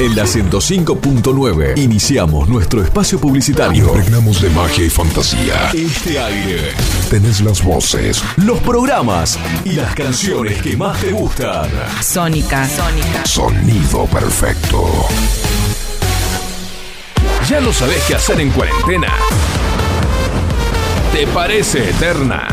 En 0.00 0.16
la 0.16 0.24
105.9 0.24 1.78
iniciamos 1.78 2.48
nuestro 2.48 2.82
espacio 2.82 3.20
publicitario. 3.20 3.84
Impregnamos 3.84 4.42
de 4.42 4.50
magia 4.50 4.84
y 4.84 4.90
fantasía. 4.90 5.70
Este 5.72 6.18
aire. 6.18 6.72
Tenés 7.10 7.40
las 7.40 7.62
voces, 7.62 8.24
los 8.38 8.58
programas 8.58 9.38
y 9.64 9.74
las 9.74 9.94
canciones 9.94 10.60
que 10.60 10.76
más 10.76 11.00
te 11.00 11.12
gustan. 11.12 11.70
Sónica. 12.02 12.68
Sónica. 12.68 13.24
Sonido 13.24 14.04
perfecto. 14.06 15.06
¿Ya 17.50 17.60
no 17.60 17.72
sabés 17.72 18.02
qué 18.06 18.14
hacer 18.14 18.40
en 18.40 18.50
cuarentena? 18.50 19.12
¿Te 21.12 21.26
parece 21.26 21.90
eterna? 21.90 22.46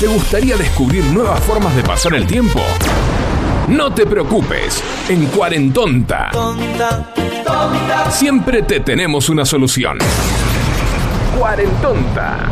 ¿Te 0.00 0.06
gustaría 0.06 0.56
descubrir 0.56 1.04
nuevas 1.04 1.40
formas 1.40 1.76
de 1.76 1.82
pasar 1.82 2.14
el 2.14 2.26
tiempo? 2.26 2.60
No 3.68 3.92
te 3.92 4.06
preocupes, 4.06 4.82
en 5.08 5.26
Cuarentonta 5.26 6.30
siempre 8.10 8.62
te 8.62 8.80
tenemos 8.80 9.28
una 9.28 9.44
solución. 9.44 9.98
Cuarentonta. 11.38 12.50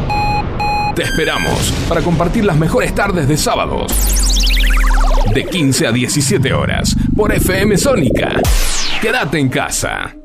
Te 0.94 1.02
esperamos 1.02 1.72
para 1.88 2.00
compartir 2.00 2.44
las 2.44 2.56
mejores 2.56 2.94
tardes 2.94 3.28
de 3.28 3.36
sábados. 3.36 3.92
de 5.34 5.44
15 5.44 5.86
a 5.86 5.92
17 5.92 6.54
horas, 6.54 6.96
por 7.14 7.32
FM 7.32 7.76
Sónica. 7.76 8.40
Quédate 9.02 9.38
en 9.38 9.50
casa. 9.50 10.17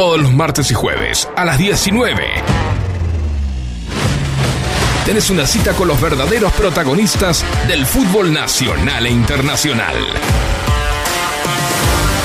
Todos 0.00 0.22
los 0.22 0.32
martes 0.32 0.70
y 0.70 0.74
jueves, 0.74 1.28
a 1.36 1.44
las 1.44 1.58
19. 1.58 2.24
Tenés 5.04 5.28
una 5.28 5.46
cita 5.46 5.74
con 5.74 5.88
los 5.88 6.00
verdaderos 6.00 6.54
protagonistas 6.54 7.44
del 7.68 7.84
fútbol 7.84 8.32
nacional 8.32 9.04
e 9.04 9.10
internacional. 9.10 9.94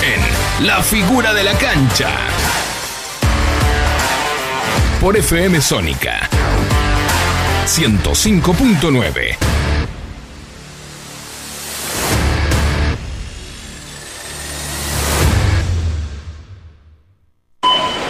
En 0.02 0.66
La 0.66 0.82
Figura 0.84 1.34
de 1.34 1.44
la 1.44 1.52
Cancha. 1.58 2.12
Por 5.02 5.18
FM 5.18 5.60
Sónica 5.60 6.30
105.9. 7.66 9.75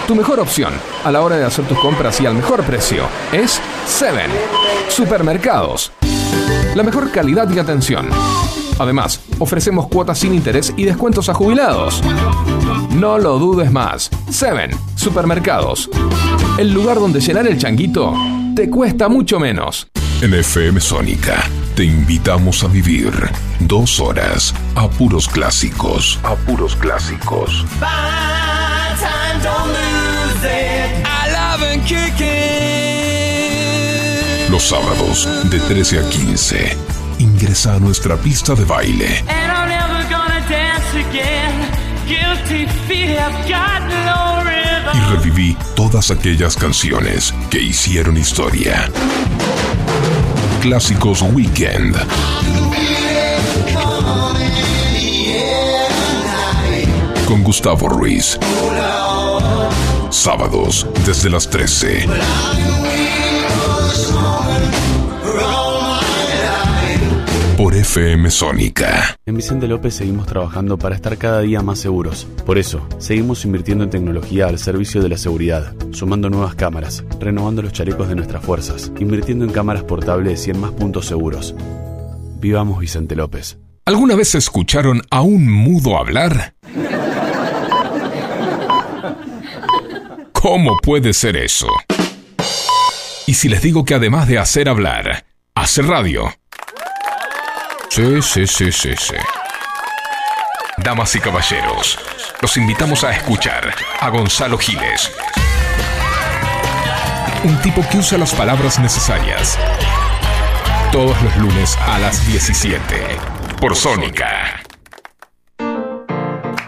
Tu 0.07 0.13
mejor 0.13 0.39
opción 0.39 0.71
a 1.03 1.11
la 1.11 1.21
hora 1.21 1.35
de 1.35 1.45
hacer 1.45 1.65
tus 1.65 1.79
compras 1.79 2.21
y 2.21 2.27
al 2.27 2.35
mejor 2.35 2.63
precio 2.63 3.05
es 3.31 3.59
Seven 3.87 4.29
Supermercados. 4.87 5.91
La 6.75 6.83
mejor 6.83 7.11
calidad 7.11 7.49
y 7.49 7.57
atención. 7.57 8.09
Además, 8.77 9.21
ofrecemos 9.39 9.87
cuotas 9.87 10.19
sin 10.19 10.35
interés 10.35 10.73
y 10.77 10.83
descuentos 10.83 11.27
a 11.29 11.33
jubilados. 11.33 12.03
No 12.91 13.17
lo 13.17 13.39
dudes 13.39 13.71
más. 13.71 14.11
Seven 14.29 14.71
Supermercados. 14.95 15.89
El 16.59 16.71
lugar 16.71 16.99
donde 16.99 17.19
llenar 17.19 17.47
el 17.47 17.57
changuito 17.57 18.13
te 18.55 18.69
cuesta 18.69 19.09
mucho 19.09 19.39
menos. 19.39 19.87
En 20.21 20.35
FM 20.35 20.79
Sónica 20.81 21.43
te 21.75 21.83
invitamos 21.83 22.63
a 22.63 22.67
vivir 22.67 23.11
dos 23.59 23.99
horas 23.99 24.53
a 24.75 24.87
puros 24.87 25.27
clásicos. 25.27 26.19
A 26.23 26.35
puros 26.35 26.75
clásicos. 26.75 27.65
Los 34.49 34.63
sábados 34.63 35.29
de 35.51 35.59
13 35.59 35.99
a 35.99 36.09
15. 36.09 36.77
Ingresa 37.19 37.75
a 37.75 37.79
nuestra 37.79 38.17
pista 38.17 38.55
de 38.55 38.65
baile 38.65 39.23
y 44.93 44.99
reviví 45.11 45.57
todas 45.75 46.09
aquellas 46.09 46.55
canciones 46.55 47.33
que 47.51 47.59
hicieron 47.59 48.17
historia. 48.17 48.89
Clásicos 50.61 51.21
Weekend. 51.21 51.95
Con 57.27 57.43
Gustavo 57.43 57.89
Ruiz. 57.89 58.39
Sábados 60.09 60.87
desde 61.05 61.29
las 61.29 61.47
13. 61.49 62.07
Por 67.57 67.75
FM 67.75 68.31
Sónica. 68.31 69.17
En 69.25 69.35
Vicente 69.35 69.67
López 69.67 69.93
seguimos 69.93 70.25
trabajando 70.25 70.77
para 70.79 70.95
estar 70.95 71.17
cada 71.17 71.41
día 71.41 71.61
más 71.61 71.79
seguros. 71.79 72.27
Por 72.45 72.57
eso, 72.57 72.87
seguimos 72.97 73.45
invirtiendo 73.45 73.83
en 73.83 73.91
tecnología 73.91 74.47
al 74.47 74.57
servicio 74.57 75.03
de 75.03 75.09
la 75.09 75.17
seguridad, 75.17 75.75
sumando 75.91 76.29
nuevas 76.29 76.55
cámaras, 76.55 77.03
renovando 77.19 77.61
los 77.61 77.73
chalecos 77.73 78.09
de 78.09 78.15
nuestras 78.15 78.43
fuerzas, 78.43 78.91
invirtiendo 78.99 79.45
en 79.45 79.51
cámaras 79.51 79.83
portables 79.83 80.47
y 80.47 80.51
en 80.51 80.59
más 80.59 80.71
puntos 80.71 81.05
seguros. 81.05 81.53
Vivamos 82.39 82.79
Vicente 82.79 83.15
López. 83.15 83.59
¿Alguna 83.85 84.15
vez 84.15 84.33
escucharon 84.33 85.03
a 85.11 85.21
un 85.21 85.47
mudo 85.47 85.99
hablar? 85.99 86.54
¿Cómo 90.47 90.77
puede 90.77 91.11
ser 91.15 91.37
eso? 91.37 91.67
Y 93.25 93.33
si 93.33 93.49
les 93.49 93.63
digo 93.63 93.83
que 93.83 93.95
además 93.95 94.27
de 94.27 94.37
hacer 94.37 94.69
hablar, 94.69 95.25
hace 95.55 95.81
radio. 95.81 96.31
Sí, 97.89 98.21
sí, 98.21 98.45
sí, 98.45 98.71
sí, 98.71 98.91
sí. 98.95 99.15
Damas 100.77 101.15
y 101.15 101.19
caballeros, 101.19 101.97
los 102.43 102.57
invitamos 102.57 103.03
a 103.03 103.13
escuchar 103.13 103.73
a 103.99 104.09
Gonzalo 104.09 104.59
Giles. 104.59 105.11
Un 107.43 107.59
tipo 107.63 107.83
que 107.89 107.97
usa 107.97 108.19
las 108.19 108.35
palabras 108.35 108.77
necesarias. 108.77 109.57
Todos 110.91 111.19
los 111.23 111.35
lunes 111.37 111.75
a 111.87 111.97
las 111.97 112.23
17. 112.27 112.83
Por 113.59 113.75
Sónica. 113.75 114.61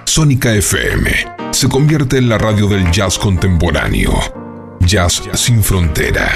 Sónica 0.03 0.51
FM 0.51 1.36
se 1.57 1.67
convierte 1.67 2.19
en 2.19 2.29
la 2.29 2.37
radio 2.37 2.67
del 2.67 2.91
jazz 2.91 3.17
contemporáneo. 3.17 4.13
Jazz 4.79 5.23
sin 5.33 5.63
frontera. 5.63 6.29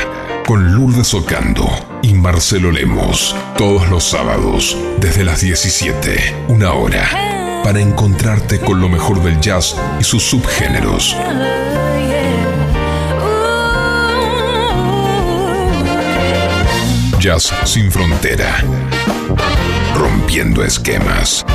Con 0.48 0.74
Lourdes 0.74 1.14
Ocando 1.14 1.70
y 2.02 2.16
Marcelo 2.16 2.72
Lemos. 2.72 3.36
Todos 3.56 3.88
los 3.88 4.04
sábados, 4.04 4.76
desde 5.00 5.24
las 5.24 5.42
17, 5.42 6.48
una 6.48 6.74
hora. 6.74 7.62
Para 7.64 7.82
encontrarte 7.82 8.60
con 8.62 8.82
lo 8.82 8.90
mejor 8.90 9.22
del 9.22 9.40
jazz 9.40 9.76
y 10.00 10.04
sus 10.04 10.24
subgéneros. 10.24 11.16
Jazz 17.20 17.54
sin 17.66 17.92
frontera. 17.92 18.64
Rompiendo 19.96 20.64
esquemas. 20.64 21.46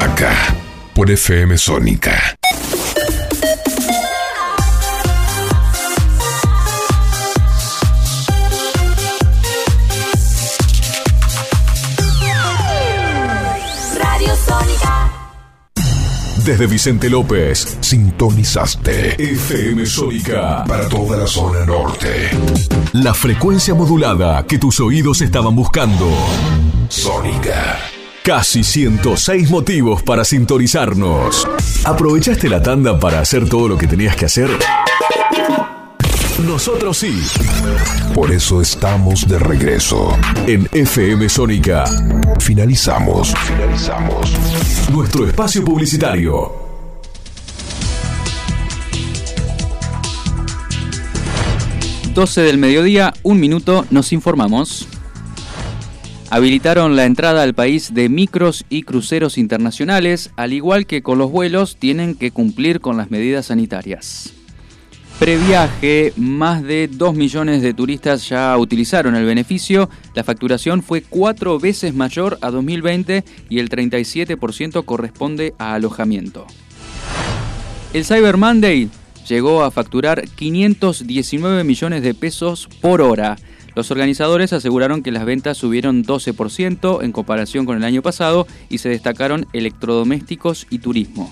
Acá, 0.00 0.34
por 0.96 1.10
FM 1.10 1.58
Sónica. 1.58 2.38
Radio 13.98 14.34
Sónica. 14.36 15.12
Desde 16.46 16.66
Vicente 16.66 17.10
López, 17.10 17.76
sintonizaste 17.82 19.22
FM 19.22 19.84
Sónica 19.84 20.64
para 20.66 20.88
toda 20.88 21.18
la 21.18 21.26
zona 21.26 21.66
norte. 21.66 22.30
La 22.94 23.12
frecuencia 23.12 23.74
modulada 23.74 24.46
que 24.46 24.58
tus 24.58 24.80
oídos 24.80 25.20
estaban 25.20 25.54
buscando. 25.54 26.08
Sónica. 26.88 27.95
Casi 28.26 28.64
106 28.64 29.50
motivos 29.50 30.02
para 30.02 30.24
sintonizarnos. 30.24 31.46
¿Aprovechaste 31.84 32.48
la 32.48 32.60
tanda 32.60 32.98
para 32.98 33.20
hacer 33.20 33.48
todo 33.48 33.68
lo 33.68 33.78
que 33.78 33.86
tenías 33.86 34.16
que 34.16 34.24
hacer? 34.24 34.50
Nosotros 36.44 36.98
sí. 36.98 37.22
Por 38.16 38.32
eso 38.32 38.60
estamos 38.60 39.28
de 39.28 39.38
regreso. 39.38 40.18
En 40.48 40.68
FM 40.72 41.28
Sónica. 41.28 41.84
Finalizamos. 42.40 43.32
Finalizamos. 43.46 44.32
Nuestro 44.90 45.28
espacio 45.28 45.64
publicitario. 45.64 46.66
...12 52.12 52.42
del 52.42 52.56
mediodía, 52.56 53.12
un 53.22 53.38
minuto, 53.38 53.84
nos 53.90 54.10
informamos. 54.12 54.88
Habilitaron 56.28 56.96
la 56.96 57.04
entrada 57.04 57.44
al 57.44 57.54
país 57.54 57.94
de 57.94 58.08
micros 58.08 58.64
y 58.68 58.82
cruceros 58.82 59.38
internacionales, 59.38 60.30
al 60.36 60.52
igual 60.52 60.86
que 60.86 61.02
con 61.02 61.18
los 61.18 61.30
vuelos, 61.30 61.76
tienen 61.76 62.16
que 62.16 62.32
cumplir 62.32 62.80
con 62.80 62.96
las 62.96 63.12
medidas 63.12 63.46
sanitarias. 63.46 64.32
Previaje, 65.20 66.12
más 66.16 66.62
de 66.62 66.88
2 66.88 67.14
millones 67.14 67.62
de 67.62 67.72
turistas 67.72 68.28
ya 68.28 68.56
utilizaron 68.58 69.14
el 69.14 69.24
beneficio, 69.24 69.88
la 70.14 70.24
facturación 70.24 70.82
fue 70.82 71.00
cuatro 71.00 71.58
veces 71.58 71.94
mayor 71.94 72.38
a 72.42 72.50
2020 72.50 73.24
y 73.48 73.58
el 73.58 73.70
37% 73.70 74.84
corresponde 74.84 75.54
a 75.58 75.74
alojamiento. 75.74 76.46
El 77.94 78.04
Cyber 78.04 78.36
Monday 78.36 78.90
llegó 79.26 79.62
a 79.62 79.70
facturar 79.70 80.28
519 80.28 81.64
millones 81.64 82.02
de 82.02 82.12
pesos 82.12 82.68
por 82.82 83.00
hora. 83.00 83.36
Los 83.76 83.90
organizadores 83.90 84.54
aseguraron 84.54 85.02
que 85.02 85.12
las 85.12 85.26
ventas 85.26 85.58
subieron 85.58 86.02
12% 86.02 87.04
en 87.04 87.12
comparación 87.12 87.66
con 87.66 87.76
el 87.76 87.84
año 87.84 88.00
pasado 88.00 88.46
y 88.70 88.78
se 88.78 88.88
destacaron 88.88 89.46
electrodomésticos 89.52 90.66
y 90.70 90.78
turismo. 90.78 91.30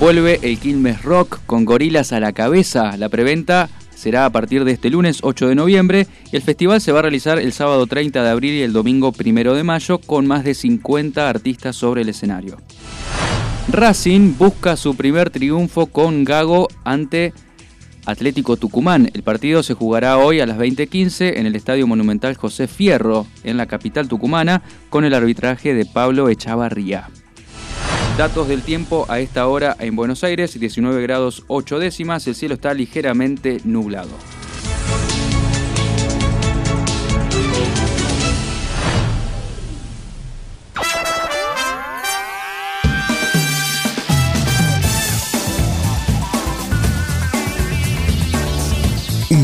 Vuelve 0.00 0.40
el 0.42 0.58
Quilmes 0.58 1.02
Rock 1.02 1.38
con 1.46 1.64
gorilas 1.64 2.12
a 2.12 2.18
la 2.18 2.32
cabeza. 2.32 2.96
La 2.96 3.08
preventa 3.08 3.70
será 3.94 4.24
a 4.24 4.30
partir 4.30 4.64
de 4.64 4.72
este 4.72 4.90
lunes 4.90 5.20
8 5.22 5.46
de 5.46 5.54
noviembre 5.54 6.08
y 6.32 6.36
el 6.36 6.42
festival 6.42 6.80
se 6.80 6.90
va 6.90 6.98
a 6.98 7.02
realizar 7.02 7.38
el 7.38 7.52
sábado 7.52 7.86
30 7.86 8.24
de 8.24 8.28
abril 8.28 8.54
y 8.54 8.62
el 8.62 8.72
domingo 8.72 9.12
1 9.16 9.54
de 9.54 9.62
mayo 9.62 9.98
con 9.98 10.26
más 10.26 10.42
de 10.42 10.54
50 10.54 11.28
artistas 11.28 11.76
sobre 11.76 12.02
el 12.02 12.08
escenario. 12.08 12.56
Racing 13.68 14.34
busca 14.36 14.76
su 14.76 14.96
primer 14.96 15.30
triunfo 15.30 15.86
con 15.86 16.24
Gago 16.24 16.66
ante 16.82 17.32
Atlético 18.10 18.56
Tucumán. 18.56 19.10
El 19.14 19.22
partido 19.22 19.62
se 19.62 19.74
jugará 19.74 20.18
hoy 20.18 20.40
a 20.40 20.46
las 20.46 20.58
20.15 20.58 21.38
en 21.38 21.46
el 21.46 21.56
Estadio 21.56 21.86
Monumental 21.86 22.36
José 22.36 22.68
Fierro, 22.68 23.26
en 23.44 23.56
la 23.56 23.66
capital 23.66 24.08
tucumana, 24.08 24.62
con 24.90 25.04
el 25.04 25.14
arbitraje 25.14 25.74
de 25.74 25.86
Pablo 25.86 26.28
Echavarría. 26.28 27.08
Datos 28.18 28.48
del 28.48 28.62
tiempo 28.62 29.06
a 29.08 29.20
esta 29.20 29.46
hora 29.46 29.76
en 29.78 29.96
Buenos 29.96 30.24
Aires, 30.24 30.58
19 30.58 31.00
grados 31.02 31.44
8 31.46 31.78
décimas, 31.78 32.26
el 32.26 32.34
cielo 32.34 32.54
está 32.54 32.74
ligeramente 32.74 33.60
nublado. 33.64 34.10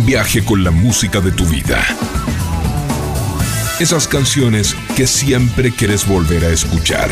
Viaje 0.07 0.45
con 0.45 0.63
la 0.63 0.71
música 0.71 1.21
de 1.21 1.33
tu 1.33 1.45
vida. 1.47 1.85
Esas 3.81 4.07
canciones 4.07 4.77
que 4.95 5.05
siempre 5.09 5.73
quieres 5.73 6.07
volver 6.07 6.45
a 6.45 6.51
escuchar. 6.51 7.11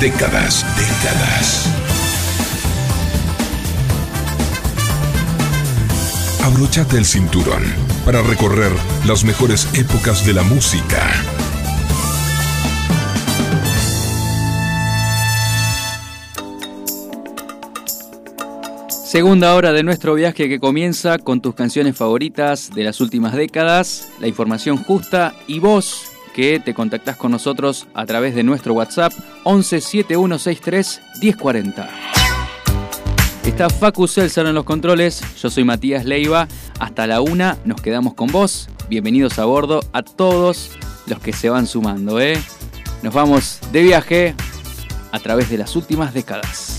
Décadas, 0.00 0.64
décadas. 0.78 1.66
Abróchate 6.42 6.96
el 6.96 7.04
cinturón 7.04 7.62
para 8.06 8.22
recorrer 8.22 8.72
las 9.04 9.24
mejores 9.24 9.68
épocas 9.74 10.24
de 10.24 10.32
la 10.32 10.42
música. 10.42 11.12
Segunda 19.16 19.54
hora 19.54 19.72
de 19.72 19.82
nuestro 19.82 20.12
viaje 20.12 20.46
que 20.46 20.60
comienza 20.60 21.16
con 21.16 21.40
tus 21.40 21.54
canciones 21.54 21.96
favoritas 21.96 22.70
de 22.74 22.84
las 22.84 23.00
últimas 23.00 23.32
décadas, 23.32 24.10
la 24.20 24.26
información 24.26 24.76
justa 24.76 25.34
y 25.46 25.58
vos 25.58 26.10
que 26.34 26.60
te 26.60 26.74
contactás 26.74 27.16
con 27.16 27.30
nosotros 27.30 27.86
a 27.94 28.04
través 28.04 28.34
de 28.34 28.42
nuestro 28.42 28.74
WhatsApp 28.74 29.14
11 29.44 29.80
7163 29.80 31.00
1040. 31.22 31.88
Está 33.46 33.70
Facu 33.70 34.06
Selsan 34.06 34.48
en 34.48 34.54
los 34.54 34.64
controles, 34.64 35.22
yo 35.40 35.48
soy 35.48 35.64
Matías 35.64 36.04
Leiva, 36.04 36.46
hasta 36.78 37.06
la 37.06 37.22
una 37.22 37.56
nos 37.64 37.80
quedamos 37.80 38.12
con 38.12 38.26
vos, 38.28 38.68
bienvenidos 38.90 39.38
a 39.38 39.46
bordo 39.46 39.80
a 39.94 40.02
todos 40.02 40.72
los 41.06 41.20
que 41.20 41.32
se 41.32 41.48
van 41.48 41.66
sumando, 41.66 42.20
¿eh? 42.20 42.38
Nos 43.02 43.14
vamos 43.14 43.60
de 43.72 43.82
viaje 43.82 44.34
a 45.10 45.18
través 45.20 45.48
de 45.48 45.56
las 45.56 45.74
últimas 45.74 46.12
décadas. 46.12 46.75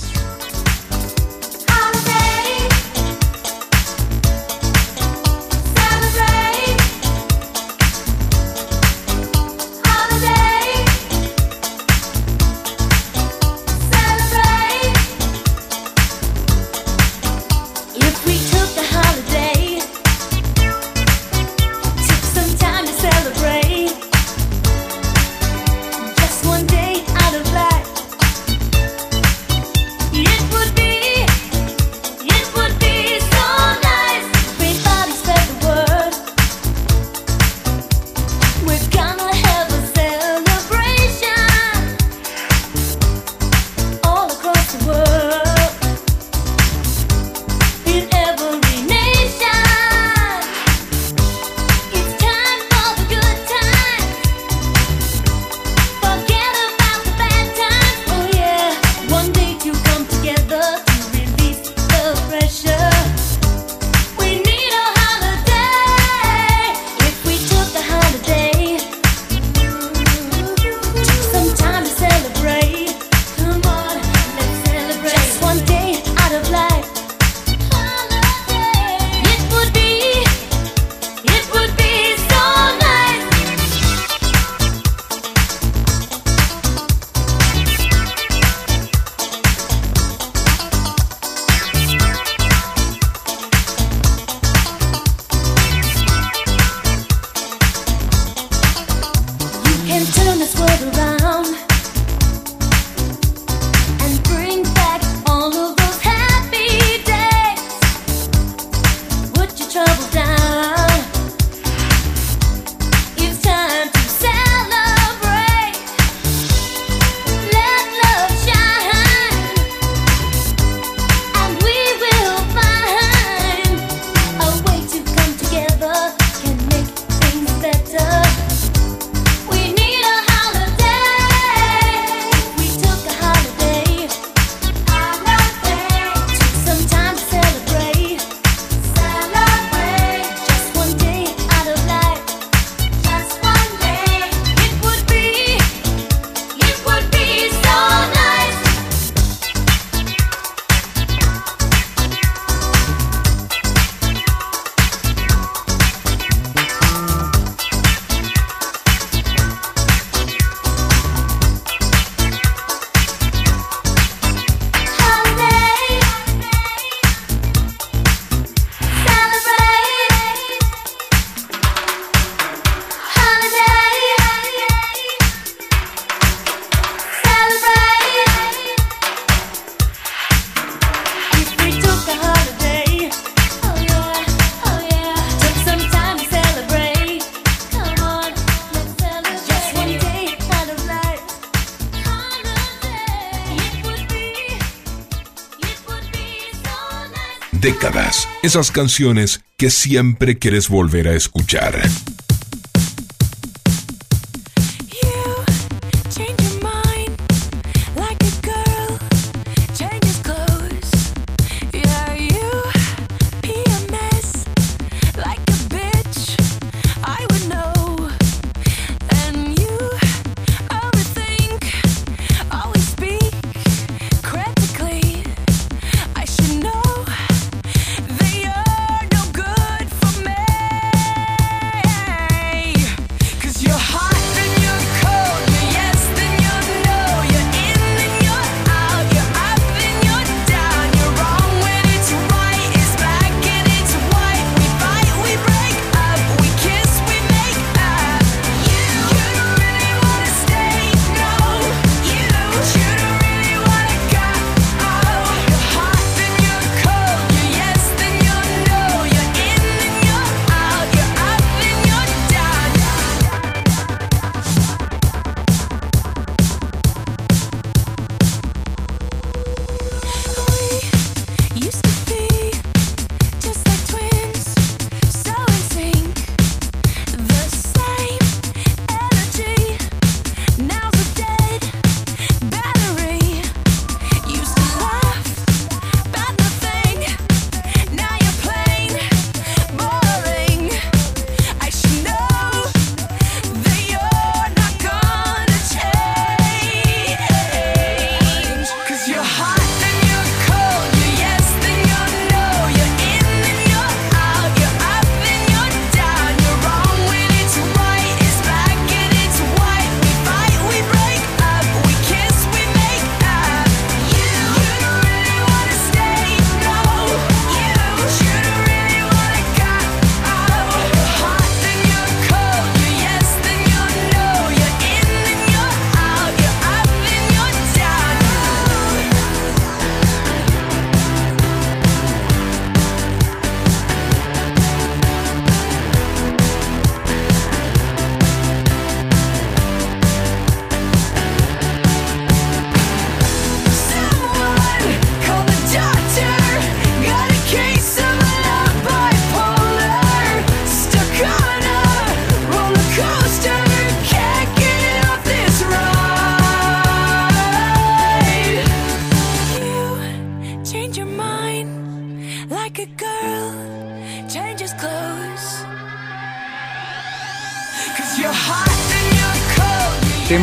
Décadas. 197.61 198.27
Esas 198.43 198.71
canciones 198.71 199.41
que 199.57 199.69
siempre 199.69 200.37
quieres 200.37 200.69
volver 200.69 201.07
a 201.07 201.13
escuchar. 201.13 201.81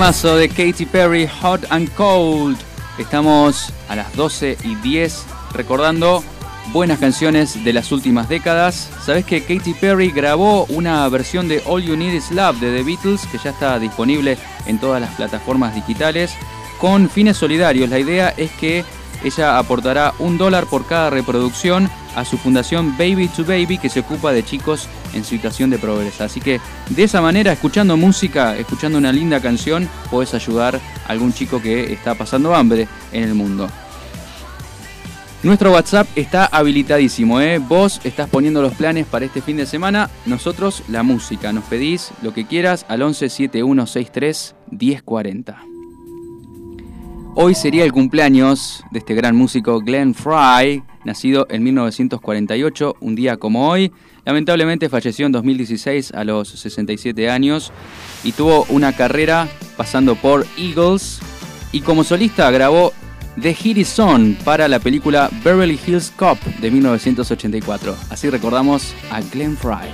Temazo 0.05 0.37
de 0.37 0.51
Katy 0.51 0.85
Perry, 0.85 1.27
Hot 1.41 1.65
and 1.71 1.91
Cold. 1.95 2.59
Estamos 2.99 3.73
a 3.89 3.97
las 3.97 4.15
12 4.15 4.59
y 4.63 4.75
10 4.75 5.25
recordando 5.55 6.23
buenas 6.75 6.99
canciones 6.99 7.65
de 7.65 7.73
las 7.73 7.91
últimas 7.91 8.29
décadas. 8.29 8.91
Sabes 9.03 9.25
que 9.25 9.43
Katy 9.43 9.73
Perry 9.73 10.11
grabó 10.11 10.67
una 10.67 11.09
versión 11.09 11.49
de 11.49 11.63
All 11.65 11.83
You 11.83 11.97
Need 11.97 12.13
Is 12.13 12.31
Love 12.33 12.61
de 12.61 12.77
The 12.77 12.83
Beatles 12.83 13.27
que 13.29 13.39
ya 13.39 13.49
está 13.49 13.79
disponible 13.79 14.37
en 14.67 14.79
todas 14.79 15.01
las 15.01 15.15
plataformas 15.15 15.75
digitales 15.75 16.35
con 16.79 17.09
fines 17.09 17.39
solidarios. 17.39 17.89
La 17.89 17.99
idea 17.99 18.29
es 18.37 18.51
que 18.51 18.85
ella 19.25 19.57
aportará 19.57 20.13
un 20.19 20.37
dólar 20.37 20.67
por 20.67 20.87
cada 20.87 21.09
reproducción 21.09 21.89
a 22.15 22.27
su 22.27 22.37
fundación 22.37 22.95
Baby 22.99 23.29
to 23.29 23.43
Baby 23.47 23.79
que 23.79 23.89
se 23.89 24.01
ocupa 24.01 24.33
de 24.33 24.45
chicos 24.45 24.87
en 25.15 25.25
situación 25.25 25.71
de 25.71 25.79
pobreza. 25.79 26.25
Así 26.25 26.41
que 26.41 26.61
de 26.91 27.03
esa 27.03 27.21
manera, 27.21 27.53
escuchando 27.53 27.97
música, 27.97 28.57
escuchando 28.57 28.99
una 28.99 29.13
linda 29.13 29.41
canción, 29.41 29.89
puedes 30.11 30.35
ayudar 30.35 30.77
a 31.07 31.13
algún 31.13 31.33
chico 31.33 31.63
que 31.63 31.93
está 31.93 32.15
pasando 32.15 32.55
hambre 32.55 32.89
en 33.13 33.23
el 33.25 33.35
mundo. 33.35 33.69
Nuestro 35.45 35.73
WhatsApp 35.73 36.09
está 36.17 36.47
habilitadísimo, 36.47 37.39
¿eh? 37.39 37.59
Vos 37.59 38.01
estás 38.03 38.31
poniendo 38.31 38.63
los 38.63 38.73
planes 38.73 39.05
para 39.05 39.27
este 39.27 39.43
fin 39.43 39.59
de 39.59 39.67
semana, 39.67 40.09
nosotros 40.25 40.83
la 40.89 41.03
música. 41.03 41.53
Nos 41.53 41.65
pedís 41.65 42.13
lo 42.23 42.33
que 42.33 42.47
quieras 42.47 42.87
al 42.89 43.03
11 43.03 43.29
7163 43.29 44.55
1040. 44.71 45.59
Hoy 47.37 47.55
sería 47.55 47.85
el 47.85 47.93
cumpleaños 47.93 48.85
de 48.91 49.01
este 49.01 49.15
gran 49.15 49.37
músico 49.37 49.81
Glenn 49.81 50.15
Fry, 50.15 50.83
nacido 51.05 51.47
en 51.51 51.63
1948, 51.63 52.97
un 53.01 53.15
día 53.15 53.37
como 53.37 53.69
hoy. 53.69 53.93
Lamentablemente 54.25 54.89
falleció 54.89 55.27
en 55.27 55.33
2016 55.33 56.13
a 56.13 56.25
los 56.25 56.49
67 56.49 57.31
años 57.31 57.73
y 58.23 58.33
tuvo 58.33 58.65
una 58.71 58.95
carrera 58.95 59.49
pasando 59.77 60.15
por 60.17 60.47
Eagles 60.57 61.21
y 61.73 61.81
como 61.81 62.05
solista 62.05 62.51
grabó 62.51 62.93
The 63.41 63.53
Hit 63.53 63.79
Is 63.79 63.99
On 63.99 64.37
para 64.45 64.69
la 64.69 64.79
película 64.79 65.29
Beverly 65.43 65.79
Hills 65.87 66.13
Cop 66.17 66.39
de 66.61 66.71
1984. 66.71 67.97
Así 68.11 68.31
recordamos 68.31 68.95
a 69.11 69.21
Glenn 69.21 69.57
Fry. 69.57 69.91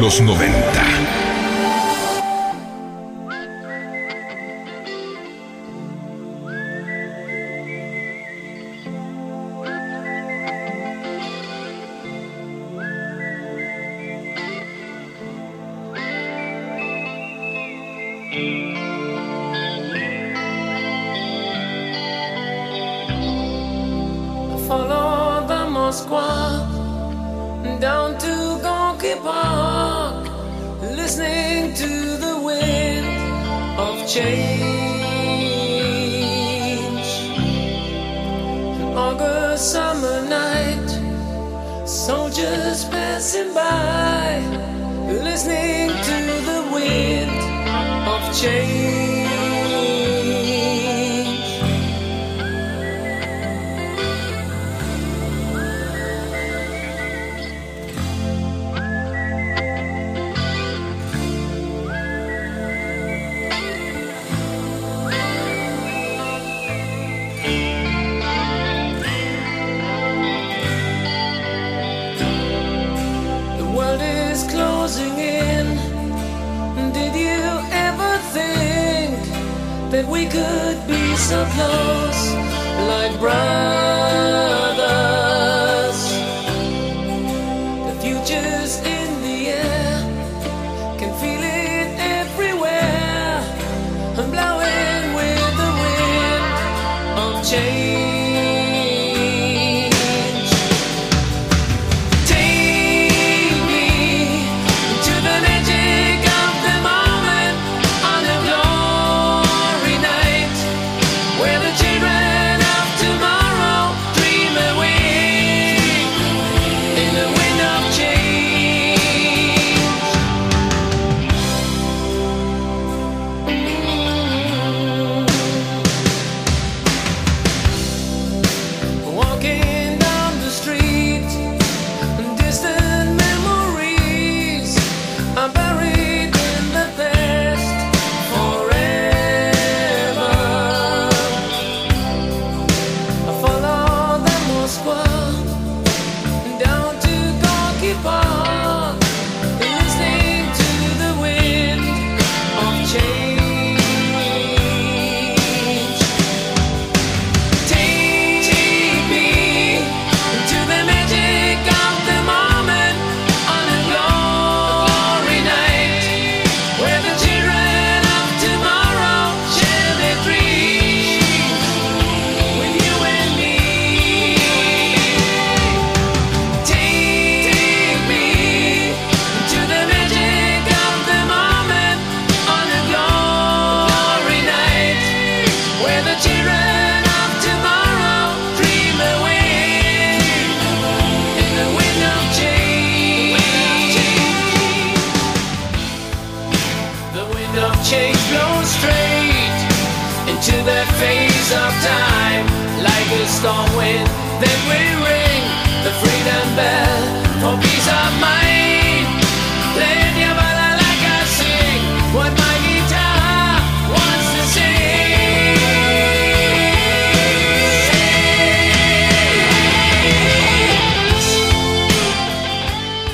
Los 0.00 0.20
90. 0.20 1.11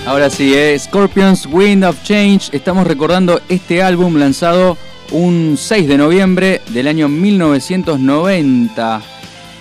Ahora 0.09 0.31
sí, 0.31 0.55
eh, 0.55 0.79
Scorpions 0.79 1.45
Wind 1.45 1.85
of 1.85 2.03
Change. 2.03 2.49
Estamos 2.53 2.87
recordando 2.87 3.43
este 3.51 3.83
álbum 3.83 4.17
lanzado 4.17 4.79
un 5.11 5.57
6 5.59 5.87
de 5.87 5.99
noviembre 5.99 6.63
del 6.71 6.89
año 6.89 7.11
1990. 7.11 9.03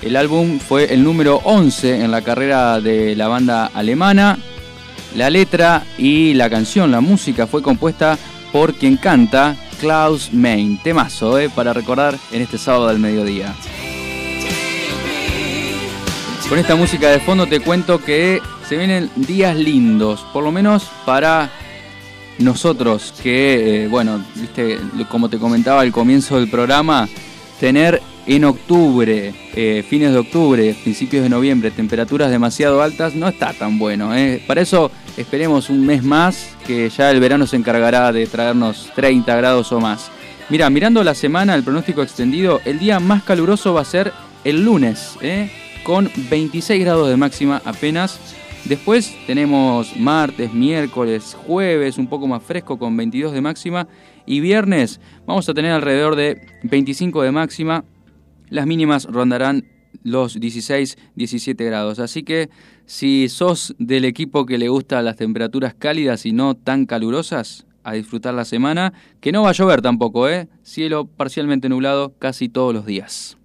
El 0.02 0.16
álbum 0.16 0.60
fue 0.60 0.94
el 0.94 1.04
número 1.04 1.42
11 1.44 2.02
en 2.02 2.12
la 2.12 2.22
carrera 2.22 2.80
de 2.80 3.14
la 3.18 3.28
banda 3.28 3.66
alemana. 3.74 4.40
La 5.18 5.30
letra 5.30 5.84
y 5.98 6.34
la 6.34 6.50
canción, 6.50 6.92
la 6.92 7.02
música, 7.02 7.46
fue 7.46 7.62
compuesta 7.62 8.18
por 8.54 8.74
quien 8.74 8.96
canta, 8.96 9.58
Klaus 9.82 10.32
Main. 10.32 10.82
Temazo, 10.82 11.38
eh, 11.40 11.50
para 11.50 11.74
recordar 11.74 12.18
en 12.32 12.42
este 12.42 12.58
sábado 12.58 12.88
del 12.88 13.00
mediodía. 13.00 13.54
Con 16.50 16.60
esta 16.60 16.78
música 16.78 17.10
de 17.10 17.20
fondo 17.20 17.46
te 17.46 17.60
cuento 17.60 18.02
que 18.02 18.42
se 18.68 18.78
vienen 18.78 19.10
días 19.18 19.58
lindos, 19.58 20.26
por 20.32 20.46
lo 20.46 20.52
menos 20.52 20.90
para 21.06 21.50
nosotros 22.40 23.14
que, 23.22 23.84
eh, 23.84 23.88
bueno, 23.90 24.24
viste, 24.36 24.80
como 25.10 25.28
te 25.28 25.40
comentaba 25.40 25.82
al 25.82 25.92
comienzo 25.92 26.38
del 26.40 26.50
programa, 26.50 27.10
tener 27.60 28.02
en 28.28 28.46
octubre, 28.46 29.34
eh, 29.56 29.84
fines 29.90 30.14
de 30.14 30.20
octubre, 30.20 30.74
principios 30.84 31.24
de 31.24 31.30
noviembre, 31.30 31.70
temperaturas 31.70 32.32
demasiado 32.32 32.82
altas 32.82 33.14
no 33.14 33.28
está 33.28 33.52
tan 33.52 33.78
bueno. 33.78 34.16
eh. 34.16 34.42
Para 34.48 34.62
eso 34.62 34.90
esperemos 35.18 35.70
un 35.70 35.86
mes 35.86 36.02
más, 36.02 36.56
que 36.66 36.90
ya 36.90 37.12
el 37.12 37.20
verano 37.20 37.46
se 37.46 37.58
encargará 37.58 38.14
de 38.14 38.26
traernos 38.26 38.90
30 38.96 39.36
grados 39.36 39.74
o 39.74 39.82
más. 39.82 40.12
Mira, 40.48 40.70
mirando 40.70 41.04
la 41.04 41.14
semana, 41.14 41.56
el 41.56 41.64
pronóstico 41.64 42.04
extendido, 42.04 42.62
el 42.64 42.80
día 42.80 43.02
más 43.02 43.24
caluroso 43.24 43.74
va 43.74 43.82
a 43.82 43.86
ser 43.86 44.14
el 44.46 44.64
lunes. 44.64 45.18
Con 45.88 46.12
26 46.30 46.84
grados 46.84 47.08
de 47.08 47.16
máxima 47.16 47.62
apenas. 47.64 48.20
Después 48.66 49.16
tenemos 49.26 49.96
martes, 49.96 50.54
miércoles, 50.54 51.34
jueves, 51.34 51.98
un 51.98 52.08
poco 52.08 52.28
más 52.28 52.44
fresco 52.44 52.78
con 52.78 52.98
22 52.98 53.32
de 53.32 53.40
máxima. 53.40 53.88
Y 54.26 54.42
viernes 54.42 55.00
vamos 55.26 55.48
a 55.48 55.54
tener 55.54 55.72
alrededor 55.72 56.18
de 56.18 56.42
25 56.64 57.22
de 57.22 57.32
máxima. 57.32 57.86
Las 58.50 58.66
mínimas 58.66 59.06
rondarán 59.06 59.64
los 60.04 60.38
16, 60.38 60.98
17 61.16 61.64
grados. 61.64 62.00
Así 62.00 62.24
que 62.24 62.50
si 62.86 63.30
sos 63.30 63.74
del 63.80 64.04
equipo 64.04 64.46
que 64.46 64.58
le 64.58 64.68
gusta 64.68 65.02
las 65.02 65.16
temperaturas 65.16 65.74
cálidas 65.74 66.26
y 66.26 66.34
no 66.34 66.56
tan 66.56 66.86
calurosas, 66.86 67.66
a 67.86 67.94
disfrutar 67.94 68.34
la 68.34 68.44
semana, 68.44 68.92
que 69.22 69.32
no 69.32 69.44
va 69.44 69.52
a 69.52 69.54
llover 69.54 69.82
tampoco, 69.82 70.28
¿eh? 70.28 70.50
Cielo 70.64 71.06
parcialmente 71.06 71.70
nublado 71.70 72.14
casi 72.20 72.50
todos 72.50 72.74
los 72.74 72.86
días. 72.86 73.37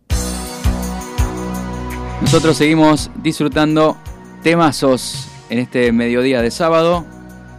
Nosotros 2.23 2.57
seguimos 2.57 3.11
disfrutando 3.17 3.97
temazos 4.43 5.29
en 5.51 5.59
este 5.59 5.93
mediodía 5.93 6.41
de 6.41 6.51
sábado. 6.51 7.05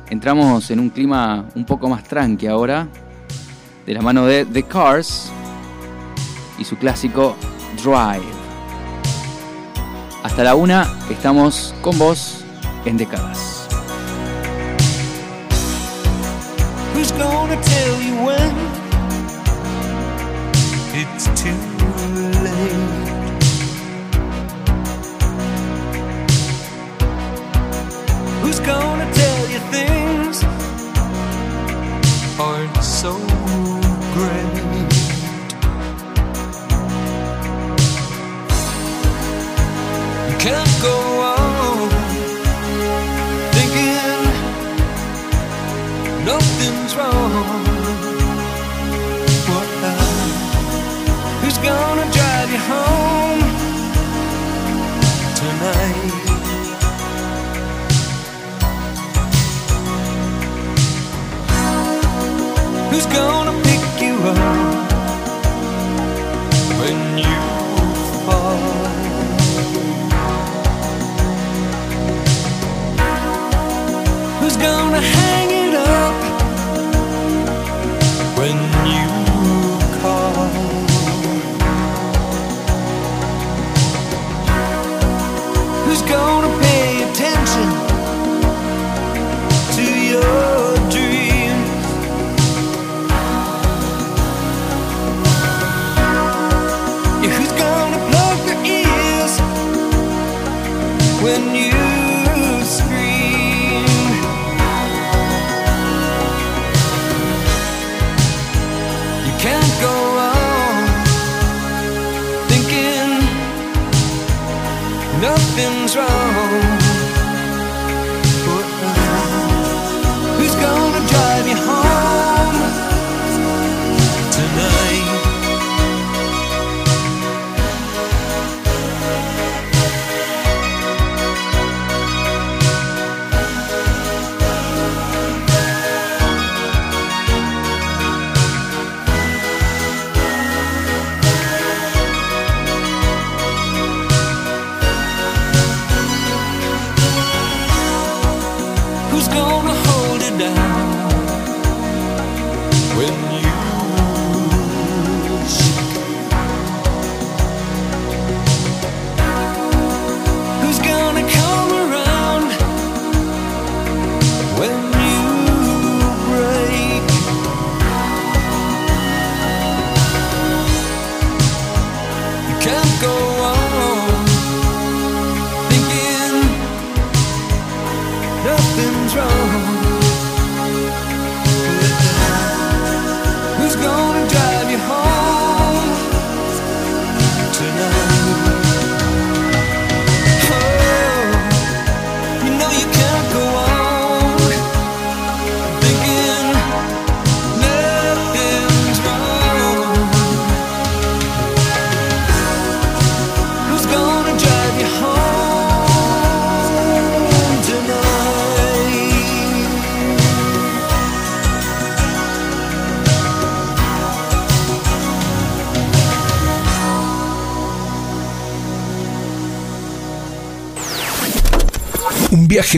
Entramos 0.09 0.71
en 0.71 0.79
un 0.79 0.89
clima 0.89 1.45
un 1.53 1.65
poco 1.65 1.89
más 1.89 2.03
tranqui 2.05 2.47
ahora, 2.47 2.87
de 3.85 3.93
la 3.93 4.01
mano 4.01 4.25
de 4.25 4.45
The 4.45 4.63
Cars 4.63 5.31
y 6.57 6.63
su 6.63 6.77
clásico 6.77 7.35
Drive. 7.83 8.23
Hasta 10.23 10.43
la 10.43 10.55
una 10.55 10.91
estamos 11.09 11.75
con 11.81 11.99
vos 11.99 12.43
en 12.85 12.97
décadas. 12.97 13.67
Who's 16.95 17.11
gonna 17.11 17.59
tell 17.61 18.01
you 18.01 18.25
when? 18.25 18.72
gonna 28.65 29.11
tell 29.13 29.49
you 29.49 29.59
things 29.71 30.43
aren't 32.39 32.77
so 32.81 33.11
great. 34.15 34.53
You 40.29 40.37
can't 40.39 40.75
go 40.81 40.97
on 41.31 41.89
thinking 43.51 44.23
nothing's 46.25 46.95
wrong. 46.95 47.65
What, 49.49 49.67
who's 51.41 51.57
gonna 51.57 52.11
drive 52.11 52.51
you 52.51 52.59
home? 52.59 53.02
who's 62.93 63.07
gone 63.07 63.32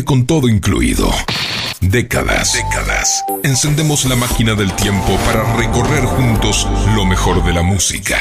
con 0.04 0.26
todo 0.26 0.50
incluido. 0.50 1.12
Décadas. 1.80 2.54
Décadas. 2.54 3.24
Encendemos 3.44 4.06
la 4.06 4.16
máquina 4.16 4.56
del 4.56 4.74
tiempo 4.74 5.16
para 5.26 5.56
recorrer 5.56 6.04
juntos 6.04 6.68
lo 6.96 7.06
mejor 7.06 7.44
de 7.46 7.54
la 7.54 7.62
música. 7.62 8.18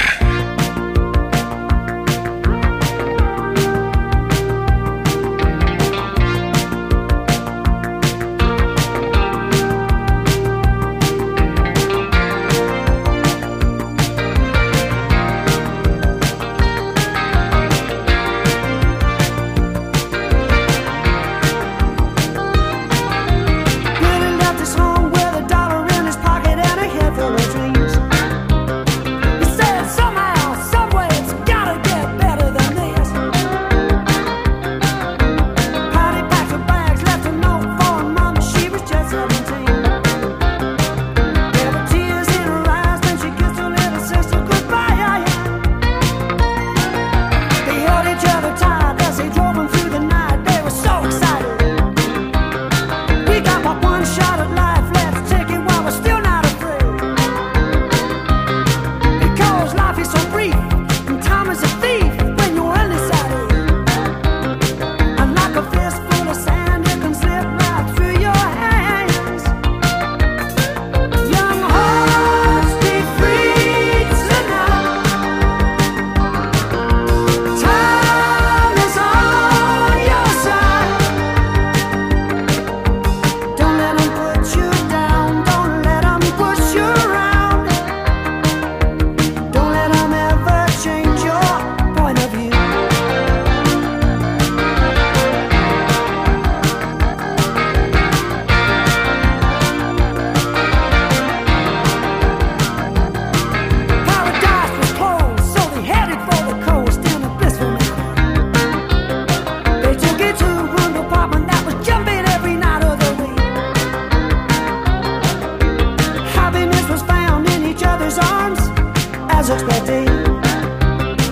eyes 119.44 119.50
expecting. 119.50 120.06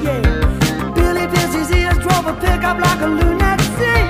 Yeah. 0.04 0.92
Billy 0.94 1.26
Pierce's 1.28 1.70
ears 1.70 1.98
drove 1.98 2.26
a 2.26 2.34
pickup 2.40 2.78
like 2.78 3.00
a 3.00 3.06
lunatic. 3.06 4.01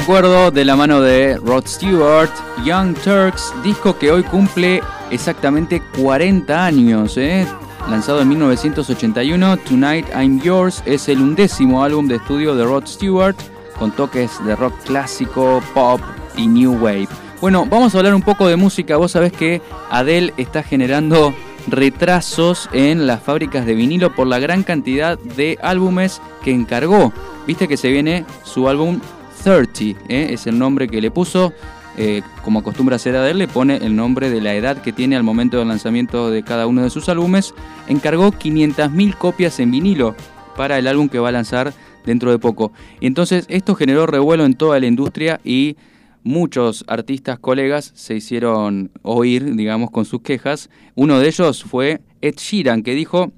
Recuerdo 0.00 0.50
de 0.50 0.66
la 0.66 0.76
mano 0.76 1.00
de 1.00 1.38
Rod 1.38 1.66
Stewart, 1.66 2.30
Young 2.62 2.94
Turks, 2.96 3.54
disco 3.64 3.96
que 3.96 4.12
hoy 4.12 4.22
cumple 4.24 4.82
exactamente 5.10 5.80
40 5.98 6.66
años, 6.66 7.16
¿eh? 7.16 7.46
lanzado 7.88 8.20
en 8.20 8.28
1981. 8.28 9.56
Tonight 9.56 10.06
I'm 10.14 10.38
Yours 10.42 10.82
es 10.84 11.08
el 11.08 11.22
undécimo 11.22 11.82
álbum 11.82 12.08
de 12.08 12.16
estudio 12.16 12.54
de 12.54 12.64
Rod 12.64 12.86
Stewart, 12.86 13.36
con 13.78 13.90
toques 13.90 14.32
de 14.44 14.54
rock 14.54 14.74
clásico, 14.84 15.62
pop 15.72 16.02
y 16.36 16.46
new 16.46 16.74
wave. 16.74 17.08
Bueno, 17.40 17.64
vamos 17.64 17.94
a 17.94 17.98
hablar 17.98 18.14
un 18.14 18.22
poco 18.22 18.46
de 18.48 18.56
música. 18.56 18.98
Vos 18.98 19.12
sabés 19.12 19.32
que 19.32 19.62
Adele 19.88 20.34
está 20.36 20.62
generando 20.62 21.32
retrasos 21.68 22.68
en 22.74 23.06
las 23.06 23.22
fábricas 23.22 23.64
de 23.64 23.74
vinilo 23.74 24.14
por 24.14 24.26
la 24.26 24.40
gran 24.40 24.62
cantidad 24.62 25.18
de 25.18 25.58
álbumes 25.62 26.20
que 26.44 26.52
encargó. 26.52 27.14
Viste 27.46 27.66
que 27.66 27.78
se 27.78 27.90
viene 27.90 28.26
su 28.44 28.68
álbum 28.68 29.00
30, 29.46 30.00
¿eh? 30.08 30.30
es 30.32 30.48
el 30.48 30.58
nombre 30.58 30.88
que 30.88 31.00
le 31.00 31.12
puso. 31.12 31.52
Eh, 31.96 32.22
como 32.42 32.58
acostumbra 32.58 32.96
hacer 32.96 33.14
Adele, 33.14 33.38
le 33.38 33.48
pone 33.48 33.76
el 33.76 33.94
nombre 33.94 34.28
de 34.28 34.40
la 34.40 34.56
edad 34.56 34.82
que 34.82 34.92
tiene 34.92 35.14
al 35.14 35.22
momento 35.22 35.58
del 35.58 35.68
lanzamiento 35.68 36.32
de 36.32 36.42
cada 36.42 36.66
uno 36.66 36.82
de 36.82 36.90
sus 36.90 37.08
álbumes. 37.08 37.54
Encargó 37.86 38.32
500.000 38.32 39.16
copias 39.16 39.60
en 39.60 39.70
vinilo 39.70 40.16
para 40.56 40.78
el 40.78 40.88
álbum 40.88 41.08
que 41.08 41.20
va 41.20 41.28
a 41.28 41.32
lanzar 41.32 41.72
dentro 42.04 42.32
de 42.32 42.40
poco. 42.40 42.72
Y 42.98 43.06
entonces 43.06 43.46
esto 43.48 43.76
generó 43.76 44.08
revuelo 44.08 44.44
en 44.44 44.54
toda 44.54 44.80
la 44.80 44.88
industria 44.88 45.40
y 45.44 45.76
muchos 46.24 46.84
artistas 46.88 47.38
colegas 47.38 47.92
se 47.94 48.16
hicieron 48.16 48.90
oír, 49.02 49.54
digamos, 49.54 49.92
con 49.92 50.06
sus 50.06 50.22
quejas. 50.22 50.70
Uno 50.96 51.20
de 51.20 51.28
ellos 51.28 51.62
fue 51.62 52.00
Ed 52.20 52.34
Sheeran, 52.36 52.82
que 52.82 52.96
dijo, 52.96 53.30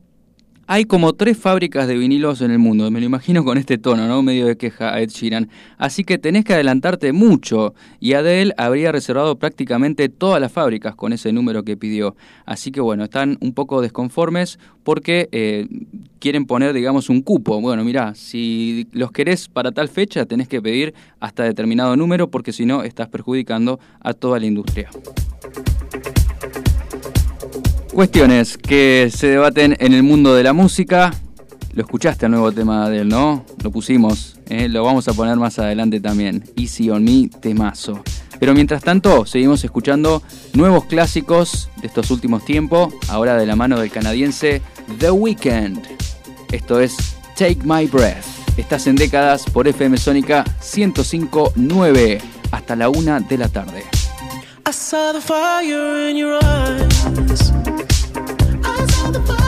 hay 0.71 0.85
como 0.85 1.15
tres 1.15 1.39
fábricas 1.39 1.89
de 1.89 1.97
vinilos 1.97 2.43
en 2.43 2.51
el 2.51 2.59
mundo, 2.59 2.91
me 2.91 3.01
lo 3.01 3.07
imagino 3.07 3.43
con 3.43 3.57
este 3.57 3.79
tono, 3.79 4.07
¿no? 4.07 4.23
Medio 4.23 4.45
de 4.45 4.59
queja 4.59 4.93
a 4.93 5.01
Ed 5.01 5.09
Sheeran. 5.09 5.49
Así 5.79 6.05
que 6.05 6.19
tenés 6.19 6.45
que 6.45 6.53
adelantarte 6.53 7.15
mucho. 7.15 7.75
Y 8.01 8.13
Adele 8.13 8.53
habría 8.59 8.93
reservado 8.93 9.37
prácticamente 9.39 10.11
todas 10.11 10.43
las 10.43 10.53
fábricas 10.53 10.95
con 10.95 11.15
ese 11.15 11.33
número 11.33 11.63
que 11.63 11.79
pidió. 11.79 12.17
Así 12.45 12.71
que 12.71 12.83
bueno, 12.83 13.05
están 13.05 13.39
un 13.41 13.55
poco 13.55 13.81
desconformes 13.81 14.59
porque 14.85 15.31
eh, 15.33 15.67
quieren 16.19 16.45
poner, 16.45 16.75
digamos, 16.75 17.09
un 17.09 17.23
cupo. 17.23 17.63
Bueno, 17.63 17.83
mirá, 17.83 18.15
si 18.15 18.87
los 18.93 19.11
querés 19.11 19.49
para 19.49 19.73
tal 19.73 19.89
fecha, 19.89 20.27
tenés 20.27 20.49
que 20.49 20.61
pedir 20.61 20.93
hasta 21.19 21.45
determinado 21.45 21.97
número 21.97 22.31
porque 22.31 22.53
si 22.53 22.67
no, 22.67 22.83
estás 22.83 23.09
perjudicando 23.09 23.81
a 24.01 24.13
toda 24.13 24.39
la 24.39 24.45
industria. 24.45 24.91
Cuestiones 27.99 28.57
que 28.57 29.11
se 29.13 29.27
debaten 29.27 29.77
en 29.81 29.93
el 29.93 30.05
mundo 30.05 30.33
de 30.33 30.45
la 30.45 30.53
música. 30.53 31.13
Lo 31.73 31.83
escuchaste 31.83 32.27
el 32.27 32.31
nuevo 32.31 32.53
tema 32.53 32.89
de 32.89 33.01
él, 33.01 33.09
¿no? 33.09 33.45
Lo 33.61 33.73
pusimos, 33.73 34.39
¿eh? 34.49 34.69
lo 34.69 34.85
vamos 34.85 35.09
a 35.09 35.15
poner 35.15 35.37
más 35.37 35.59
adelante 35.59 35.99
también. 35.99 36.45
Easy 36.55 36.91
on 36.91 37.03
Me, 37.03 37.29
temazo. 37.29 38.05
Pero 38.39 38.55
mientras 38.55 38.85
tanto, 38.85 39.27
seguimos 39.27 39.65
escuchando 39.65 40.23
nuevos 40.55 40.85
clásicos 40.85 41.71
de 41.81 41.89
estos 41.89 42.13
últimos 42.13 42.45
tiempos, 42.45 42.95
ahora 43.09 43.37
de 43.37 43.47
la 43.47 43.57
mano 43.57 43.81
del 43.81 43.91
canadiense 43.91 44.63
The 45.01 45.11
Weeknd. 45.11 45.81
Esto 46.53 46.79
es 46.79 46.97
Take 47.37 47.59
My 47.65 47.87
Breath. 47.87 48.27
Estás 48.57 48.87
en 48.87 48.95
décadas 48.95 49.43
por 49.43 49.67
FM 49.67 49.97
Sónica 49.97 50.45
105.9 50.63 52.21
hasta 52.53 52.77
la 52.77 52.91
una 52.91 53.19
de 53.19 53.39
la 53.39 53.49
tarde. 53.49 53.83
I 54.65 54.71
saw 54.71 55.61
in 56.09 56.17
your 56.17 56.39
eyes. 56.45 57.58
I 59.09 59.11
saw 59.11 59.21
the 59.21 59.27
fire 59.27 59.48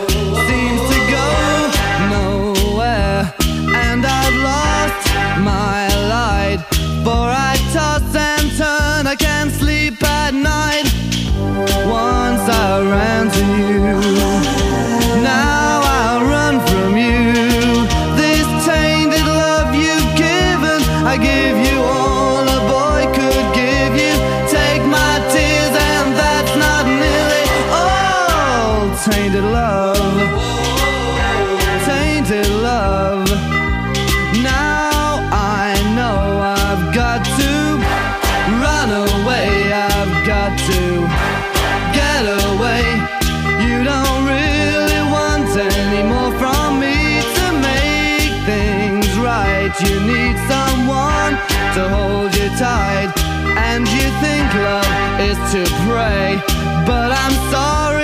sorry. 57.51 58.00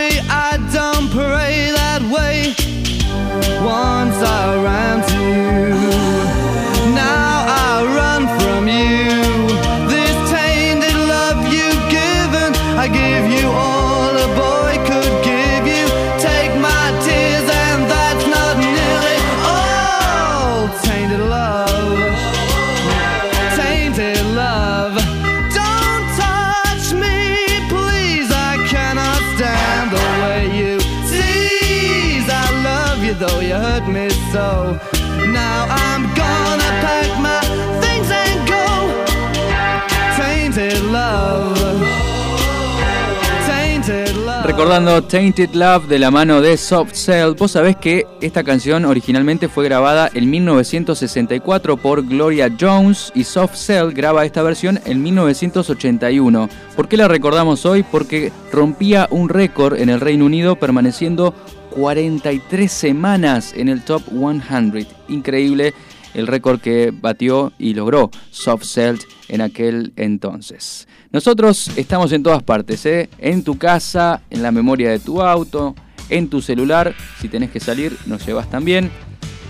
recordando 44.58 45.04
Tainted 45.04 45.52
Love 45.54 45.86
de 45.88 46.00
la 46.00 46.10
mano 46.10 46.42
de 46.42 46.58
Soft 46.58 46.96
Cell. 46.96 47.36
Vos 47.38 47.52
sabés 47.52 47.76
que 47.76 48.08
esta 48.22 48.44
canción 48.44 48.86
originalmente 48.86 49.50
fue 49.50 49.66
grabada 49.66 50.10
en 50.12 50.32
1964 50.32 51.78
por 51.78 52.04
Gloria 52.04 52.52
Jones 52.60 53.12
y 53.14 53.24
Soft 53.24 53.54
Cell 53.54 53.94
graba 53.94 54.26
esta 54.26 54.42
versión 54.42 54.80
en 54.86 55.04
1981. 55.04 56.50
¿Por 56.76 56.88
qué 56.88 56.98
la 56.98 57.08
recordamos 57.08 57.68
hoy? 57.68 57.84
Porque 57.84 58.32
rompía 58.52 59.08
un 59.12 59.30
récord 59.30 59.80
en 59.80 59.90
el 59.90 60.02
Reino 60.02 60.26
Unido 60.26 60.56
permaneciendo 60.56 61.36
43 61.76 62.72
semanas 62.72 63.54
en 63.56 63.70
el 63.70 63.84
Top 63.84 64.02
100. 64.10 64.88
Increíble 65.08 65.76
el 66.18 66.28
récord 66.28 66.60
que 66.60 66.92
batió 66.92 67.54
y 67.58 67.74
logró 67.74 68.12
Soft 68.32 68.66
Cell 68.66 68.98
en 69.30 69.42
aquel 69.42 69.94
entonces. 69.96 70.88
Nosotros 71.12 71.72
estamos 71.78 72.12
en 72.12 72.24
todas 72.24 72.44
partes, 72.44 72.86
¿eh? 72.86 73.10
en 73.20 73.44
tu 73.44 73.58
casa, 73.58 74.22
en 74.30 74.42
la 74.42 74.52
memoria 74.52 74.90
de 74.90 75.00
tu 75.00 75.22
auto, 75.22 75.76
en 76.10 76.28
tu 76.28 76.42
celular, 76.42 76.94
si 77.22 77.30
tenés 77.30 77.52
que 77.52 77.60
salir 77.60 77.96
nos 78.06 78.26
llevas 78.26 78.50
también. 78.50 78.90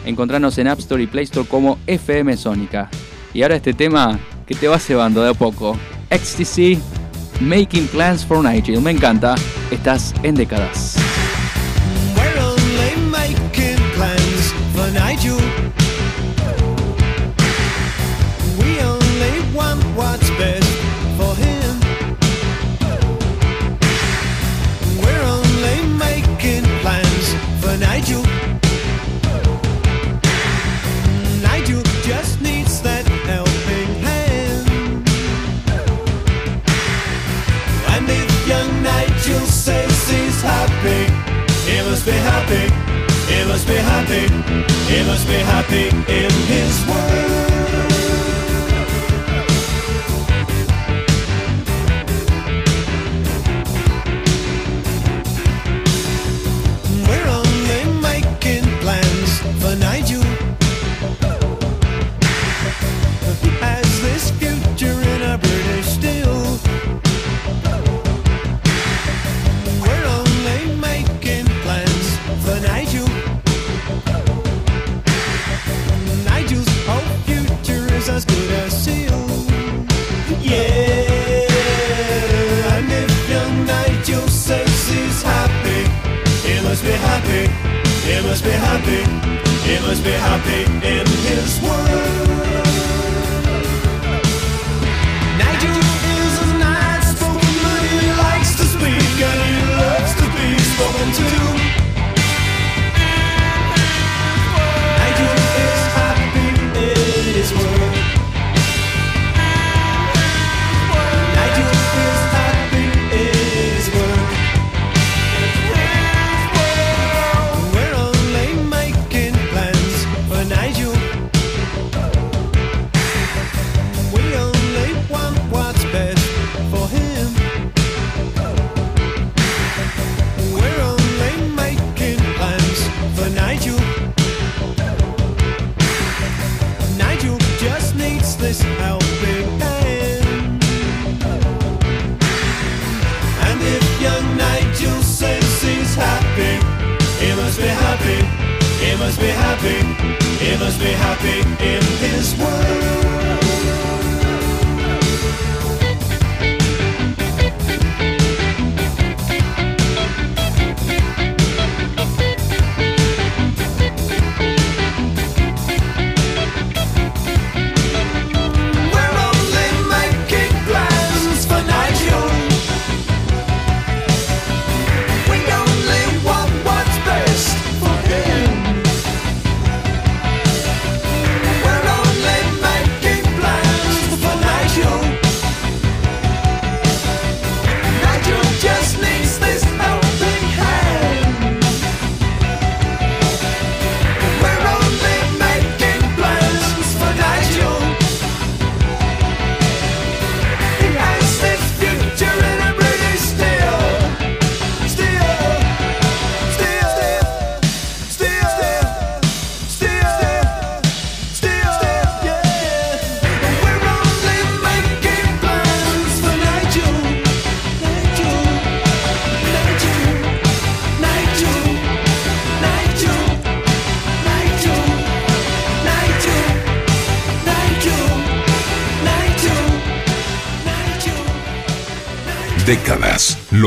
Encontrarnos 0.06 0.57
en 0.57 0.68
App 0.68 0.80
Store 0.80 1.02
y 1.02 1.07
Play 1.07 1.23
Store 1.23 1.48
como 1.48 1.80
FM 1.88 2.35
Sónica. 2.38 2.89
Y 3.34 3.44
ahora 3.44 3.56
este 3.56 3.73
tema 3.73 4.19
que 4.45 4.56
te 4.56 4.68
va 4.68 4.80
cebando 4.80 5.23
de 5.23 5.31
a 5.31 5.34
poco. 5.34 5.77
XTC 6.10 6.80
Making 7.41 7.88
Plans 7.88 8.26
for 8.26 8.44
Nigel. 8.44 8.81
Me 8.81 8.91
encanta. 8.91 9.35
Estás 9.72 10.14
en 10.23 10.35
décadas. 10.35 10.95
always 45.18 45.26
be 45.26 45.44
happy 45.44 45.88
in 45.88 46.31
His 46.48 46.85
world. 46.88 47.36
must 88.38 88.45
be 88.45 88.51
happy, 88.51 89.03
he 89.68 89.80
must 89.80 90.03
be 90.03 90.11
happy 90.11 90.61
in 90.88 91.07
his 91.26 91.59
world. 91.59 92.27
Nigel 95.39 95.80
is 96.14 96.41
a 96.43 96.57
nice 96.59 97.18
spoken 97.18 97.55
man, 97.64 97.99
he 97.99 98.11
likes 98.11 98.55
to 98.57 98.65
speak 98.65 99.22
and 99.30 99.41
he 99.49 99.57
loves 99.73 100.14
to 100.19 100.26
be 100.38 100.59
spoken 100.59 101.11
to. 101.14 101.57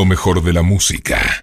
Lo 0.01 0.07
mejor 0.07 0.43
de 0.43 0.55
la 0.55 0.63
música. 0.63 1.40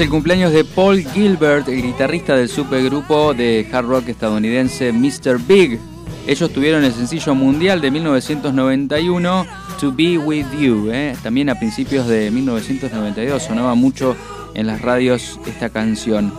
El 0.00 0.08
cumpleaños 0.08 0.52
de 0.52 0.64
Paul 0.64 1.04
Gilbert, 1.12 1.68
el 1.68 1.82
guitarrista 1.82 2.34
del 2.34 2.48
supergrupo 2.48 3.34
de 3.34 3.68
hard 3.70 3.86
rock 3.86 4.08
estadounidense 4.08 4.92
Mr. 4.92 5.38
Big. 5.38 5.78
Ellos 6.26 6.50
tuvieron 6.52 6.84
el 6.84 6.92
sencillo 6.92 7.34
mundial 7.34 7.82
de 7.82 7.90
1991, 7.90 9.46
To 9.78 9.92
Be 9.92 10.16
With 10.16 10.46
You. 10.58 10.90
¿eh? 10.90 11.14
También 11.22 11.50
a 11.50 11.54
principios 11.56 12.06
de 12.06 12.30
1992 12.30 13.42
sonaba 13.42 13.74
mucho 13.74 14.16
en 14.54 14.66
las 14.66 14.80
radios 14.80 15.38
esta 15.46 15.68
canción. 15.68 16.32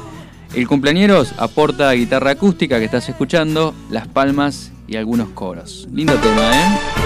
El 0.56 0.68
cumpleañeros 0.68 1.34
aporta 1.38 1.92
guitarra 1.92 2.32
acústica 2.32 2.80
que 2.80 2.86
estás 2.86 3.10
escuchando, 3.10 3.76
las 3.92 4.08
palmas 4.08 4.72
y 4.88 4.96
algunos 4.96 5.30
coros. 5.30 5.88
Lindo 5.94 6.16
tema, 6.16 6.52
¿eh? 6.52 7.02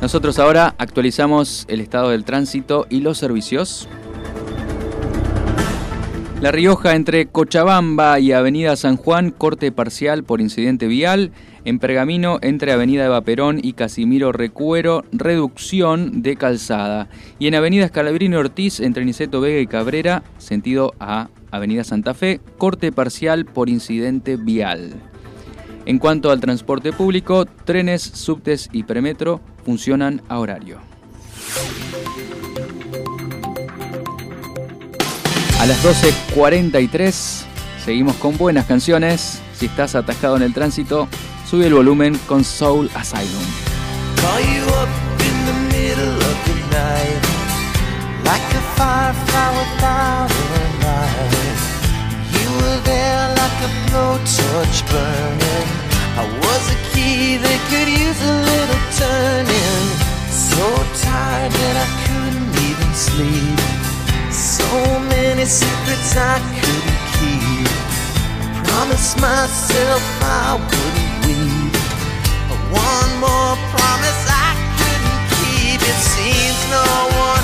Nosotros 0.00 0.40
ahora 0.40 0.74
actualizamos 0.78 1.64
el 1.68 1.80
estado 1.80 2.10
del 2.10 2.24
tránsito 2.24 2.86
y 2.90 3.00
los 3.00 3.18
servicios. 3.18 3.88
La 6.42 6.50
Rioja 6.50 6.96
entre 6.96 7.26
Cochabamba 7.26 8.18
y 8.18 8.32
Avenida 8.32 8.74
San 8.74 8.96
Juan, 8.96 9.30
corte 9.30 9.70
parcial 9.70 10.24
por 10.24 10.40
incidente 10.40 10.88
vial. 10.88 11.30
En 11.64 11.78
Pergamino 11.78 12.40
entre 12.42 12.72
Avenida 12.72 13.04
Eva 13.04 13.20
Perón 13.20 13.60
y 13.62 13.74
Casimiro 13.74 14.32
Recuero, 14.32 15.04
reducción 15.12 16.20
de 16.22 16.34
calzada. 16.34 17.08
Y 17.38 17.46
en 17.46 17.54
Avenida 17.54 17.84
Escalabrino 17.84 18.40
Ortiz 18.40 18.80
entre 18.80 19.04
Niceto 19.04 19.40
Vega 19.40 19.60
y 19.60 19.68
Cabrera, 19.68 20.24
sentido 20.38 20.94
a 20.98 21.28
Avenida 21.52 21.84
Santa 21.84 22.12
Fe, 22.12 22.40
corte 22.58 22.90
parcial 22.90 23.44
por 23.44 23.68
incidente 23.68 24.34
vial. 24.34 24.94
En 25.86 26.00
cuanto 26.00 26.32
al 26.32 26.40
transporte 26.40 26.92
público, 26.92 27.44
trenes, 27.44 28.02
subtes 28.02 28.68
y 28.72 28.82
premetro 28.82 29.40
funcionan 29.64 30.20
a 30.28 30.40
horario. 30.40 30.80
A 35.62 35.66
las 35.66 35.80
12.43 35.84 37.44
seguimos 37.84 38.16
con 38.16 38.36
buenas 38.36 38.66
canciones. 38.66 39.40
Si 39.56 39.66
estás 39.66 39.94
atascado 39.94 40.34
en 40.36 40.42
el 40.42 40.52
tránsito, 40.52 41.06
sube 41.48 41.68
el 41.68 41.74
volumen 41.74 42.18
con 42.26 42.42
Soul 42.42 42.90
Asylum. 42.96 43.44
Call 44.16 44.40
you 44.40 44.64
up 44.74 44.88
in 45.22 45.36
the 45.46 45.54
middle 45.70 46.16
of 46.16 46.36
the 46.46 46.56
night 46.74 47.22
Like 48.24 48.42
a 48.42 48.62
firefly 48.74 49.50
without 49.60 50.30
a 50.30 50.64
light 50.82 51.62
You 52.34 52.48
were 52.58 52.80
there 52.82 53.28
like 53.38 53.58
a 53.62 53.70
blowtorch 53.86 54.82
burning 54.90 55.68
I 56.18 56.24
was 56.42 56.62
a 56.72 56.78
key 56.90 57.36
that 57.36 57.60
could 57.70 57.86
use 57.86 58.20
a 58.20 58.34
little 58.50 58.82
turning 58.98 59.84
So 60.28 60.66
tired 61.06 61.52
that 61.52 61.76
I 61.76 61.88
couldn't 62.02 62.50
even 62.66 62.94
sleep 62.94 63.81
So 64.32 64.64
many 65.12 65.44
secrets 65.44 66.16
I 66.16 66.40
couldn't 66.56 67.00
keep 67.16 67.68
I 68.40 68.62
promised 68.64 69.20
myself 69.20 70.02
I 70.22 70.56
wouldn't 70.56 71.26
weep 71.26 71.72
one 72.72 73.12
more 73.20 73.54
promise 73.76 74.22
I 74.32 74.56
couldn't 74.80 75.22
keep. 75.36 75.80
It 75.84 76.00
seems 76.00 76.60
no 76.72 76.88
one 77.28 77.41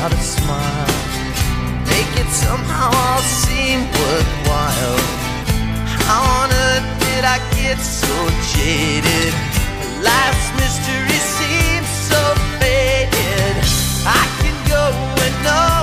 How 0.00 0.08
to 0.08 0.16
smile. 0.16 0.86
Make 1.84 2.12
it 2.16 2.30
somehow 2.32 2.88
all 2.88 3.20
seem 3.20 3.80
worthwhile. 3.80 4.98
How 6.08 6.22
on 6.40 6.48
earth 6.50 6.88
did 7.04 7.24
I 7.26 7.36
get 7.54 7.76
so 7.76 8.14
jaded? 8.56 9.34
Life's 10.00 10.50
mystery 10.56 11.20
seems 11.36 11.90
so 12.08 12.22
faded. 12.58 13.56
I 14.06 14.24
can 14.40 14.56
go 14.72 14.84
and 15.20 15.44
know. 15.44 15.79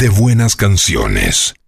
de 0.00 0.08
buenas 0.08 0.56
canciones. 0.56 1.59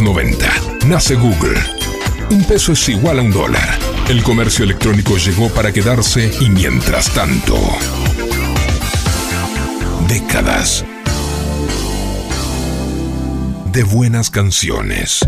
1990. 0.00 0.86
Nace 0.86 1.14
Google. 1.14 1.58
Un 2.30 2.44
peso 2.44 2.72
es 2.72 2.88
igual 2.88 3.18
a 3.18 3.22
un 3.22 3.30
dólar. 3.30 3.78
El 4.08 4.22
comercio 4.22 4.64
electrónico 4.64 5.16
llegó 5.16 5.48
para 5.50 5.72
quedarse 5.72 6.30
y 6.40 6.50
mientras 6.50 7.10
tanto... 7.10 7.56
Décadas 10.08 10.84
de 13.72 13.82
buenas 13.84 14.30
canciones. 14.30 15.26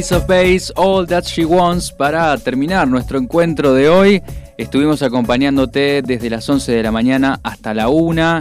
Of 0.00 0.26
Base, 0.26 0.72
All 0.76 1.06
That 1.06 1.24
She 1.24 1.44
Wants. 1.44 1.92
Para 1.92 2.36
terminar 2.38 2.88
nuestro 2.88 3.18
encuentro 3.18 3.74
de 3.74 3.90
hoy, 3.90 4.22
estuvimos 4.56 5.02
acompañándote 5.02 6.00
desde 6.00 6.30
las 6.30 6.48
11 6.48 6.72
de 6.72 6.82
la 6.82 6.90
mañana 6.90 7.38
hasta 7.42 7.74
la 7.74 7.90
1. 7.90 8.40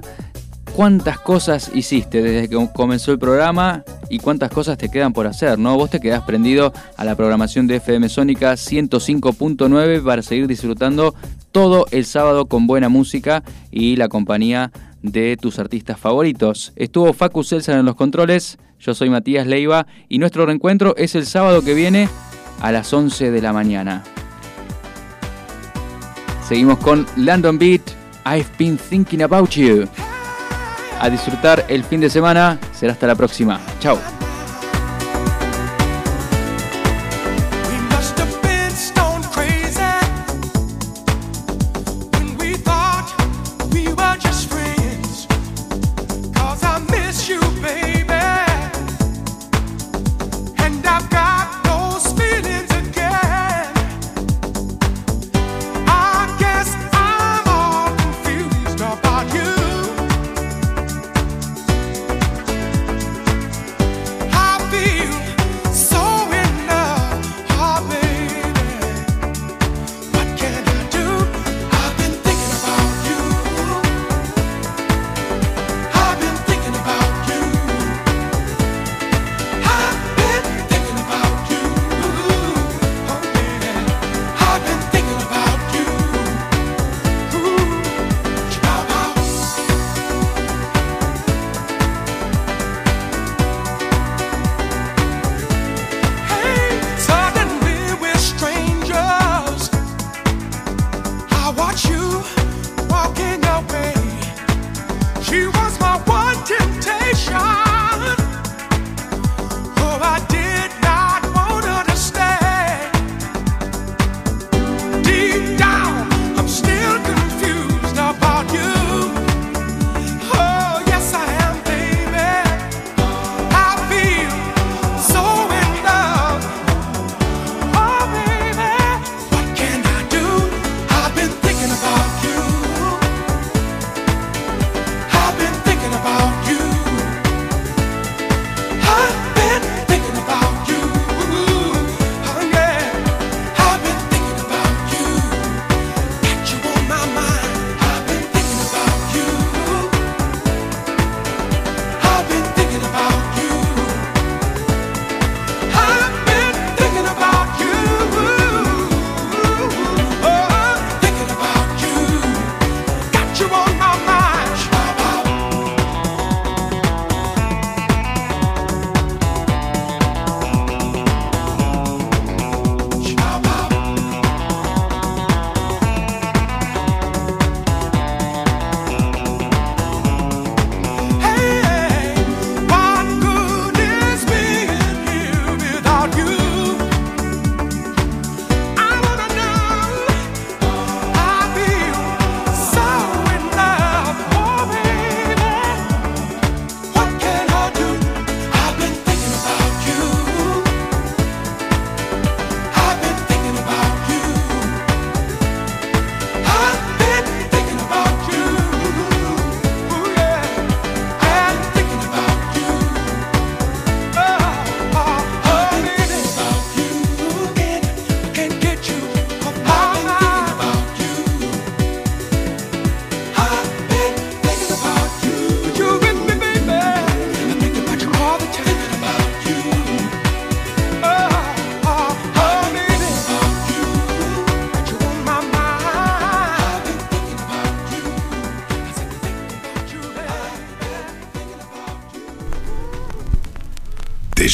¿Cuántas 0.73 1.19
cosas 1.19 1.69
hiciste 1.76 2.22
desde 2.22 2.48
que 2.48 2.69
comenzó 2.73 3.11
el 3.11 3.19
programa 3.19 3.84
y 4.10 4.19
cuántas 4.19 4.52
cosas 4.52 4.77
te 4.77 4.90
quedan 4.90 5.11
por 5.11 5.27
hacer? 5.27 5.60
¿no? 5.60 5.76
Vos 5.76 5.90
te 5.90 5.99
quedás 5.99 6.23
prendido 6.23 6.72
a 6.95 7.03
la 7.03 7.15
programación 7.15 7.68
de 7.68 7.76
FM 7.76 8.07
Sónica 8.07 8.53
105.9 8.53 10.02
para 10.02 10.22
seguir 10.22 10.48
disfrutando 10.48 11.14
todo 11.52 11.88
el 11.91 12.06
sábado 12.06 12.45
con 12.45 12.68
buena 12.68 12.88
música 12.88 13.44
y 13.69 13.98
la 13.98 14.07
compañía 14.07 14.72
de 15.02 15.38
tus 15.38 15.60
artistas 15.60 16.00
favoritos. 16.00 16.74
Estuvo 16.76 17.14
Facu 17.14 17.44
Celsan 17.44 17.80
en 17.80 17.86
los 17.86 17.96
controles, 17.96 18.58
yo 18.80 18.94
soy 18.94 19.10
Matías 19.10 19.48
Leiva 19.48 19.88
y 20.08 20.20
nuestro 20.20 20.46
reencuentro 20.46 20.96
es 20.98 21.16
el 21.16 21.26
sábado 21.26 21.62
que 21.64 21.74
viene 21.74 22.10
a 22.62 22.72
las 22.72 22.94
11 22.94 23.32
de 23.32 23.42
la 23.42 23.54
mañana. 23.54 24.04
Seguimos 26.48 26.80
con 26.80 27.06
Landon 27.16 27.60
Beat, 27.60 27.82
I've 28.26 28.50
been 28.58 28.78
thinking 28.78 29.22
about 29.22 29.52
you. 29.52 29.88
A 31.00 31.10
disfrutar 31.10 31.66
el 31.70 31.84
fin 31.84 32.02
de 32.02 32.10
semana, 32.10 32.60
será 32.74 32.94
hasta 32.94 33.08
la 33.08 33.16
próxima. 33.16 33.60
Chao. 33.80 34.19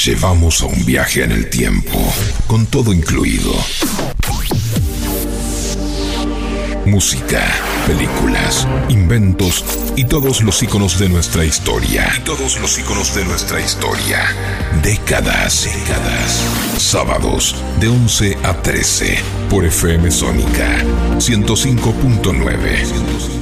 Llevamos 0.04 0.62
a 0.62 0.66
un 0.66 0.86
viaje 0.86 1.24
en 1.24 1.32
el 1.32 1.50
tiempo, 1.50 1.98
con 2.48 2.66
todo 2.66 2.92
incluido. 2.92 3.54
Música, 6.86 7.42
películas, 7.88 8.68
inventos 8.90 9.64
y 9.96 10.04
todos 10.04 10.42
los 10.42 10.62
iconos 10.62 11.00
de 11.00 11.08
nuestra 11.08 11.46
historia. 11.46 12.12
Y 12.18 12.20
todos 12.26 12.60
los 12.60 12.78
iconos 12.78 13.16
de 13.16 13.24
nuestra 13.24 13.62
historia. 13.62 14.20
Décadas, 14.84 15.64
décadas. 15.64 16.44
Sábados 16.78 17.56
de 17.80 17.88
11 17.88 18.38
a 18.44 18.62
13 18.62 19.18
por 19.50 19.66
FM 19.66 20.12
Sónica 20.12 20.84
105.9. 21.20 23.35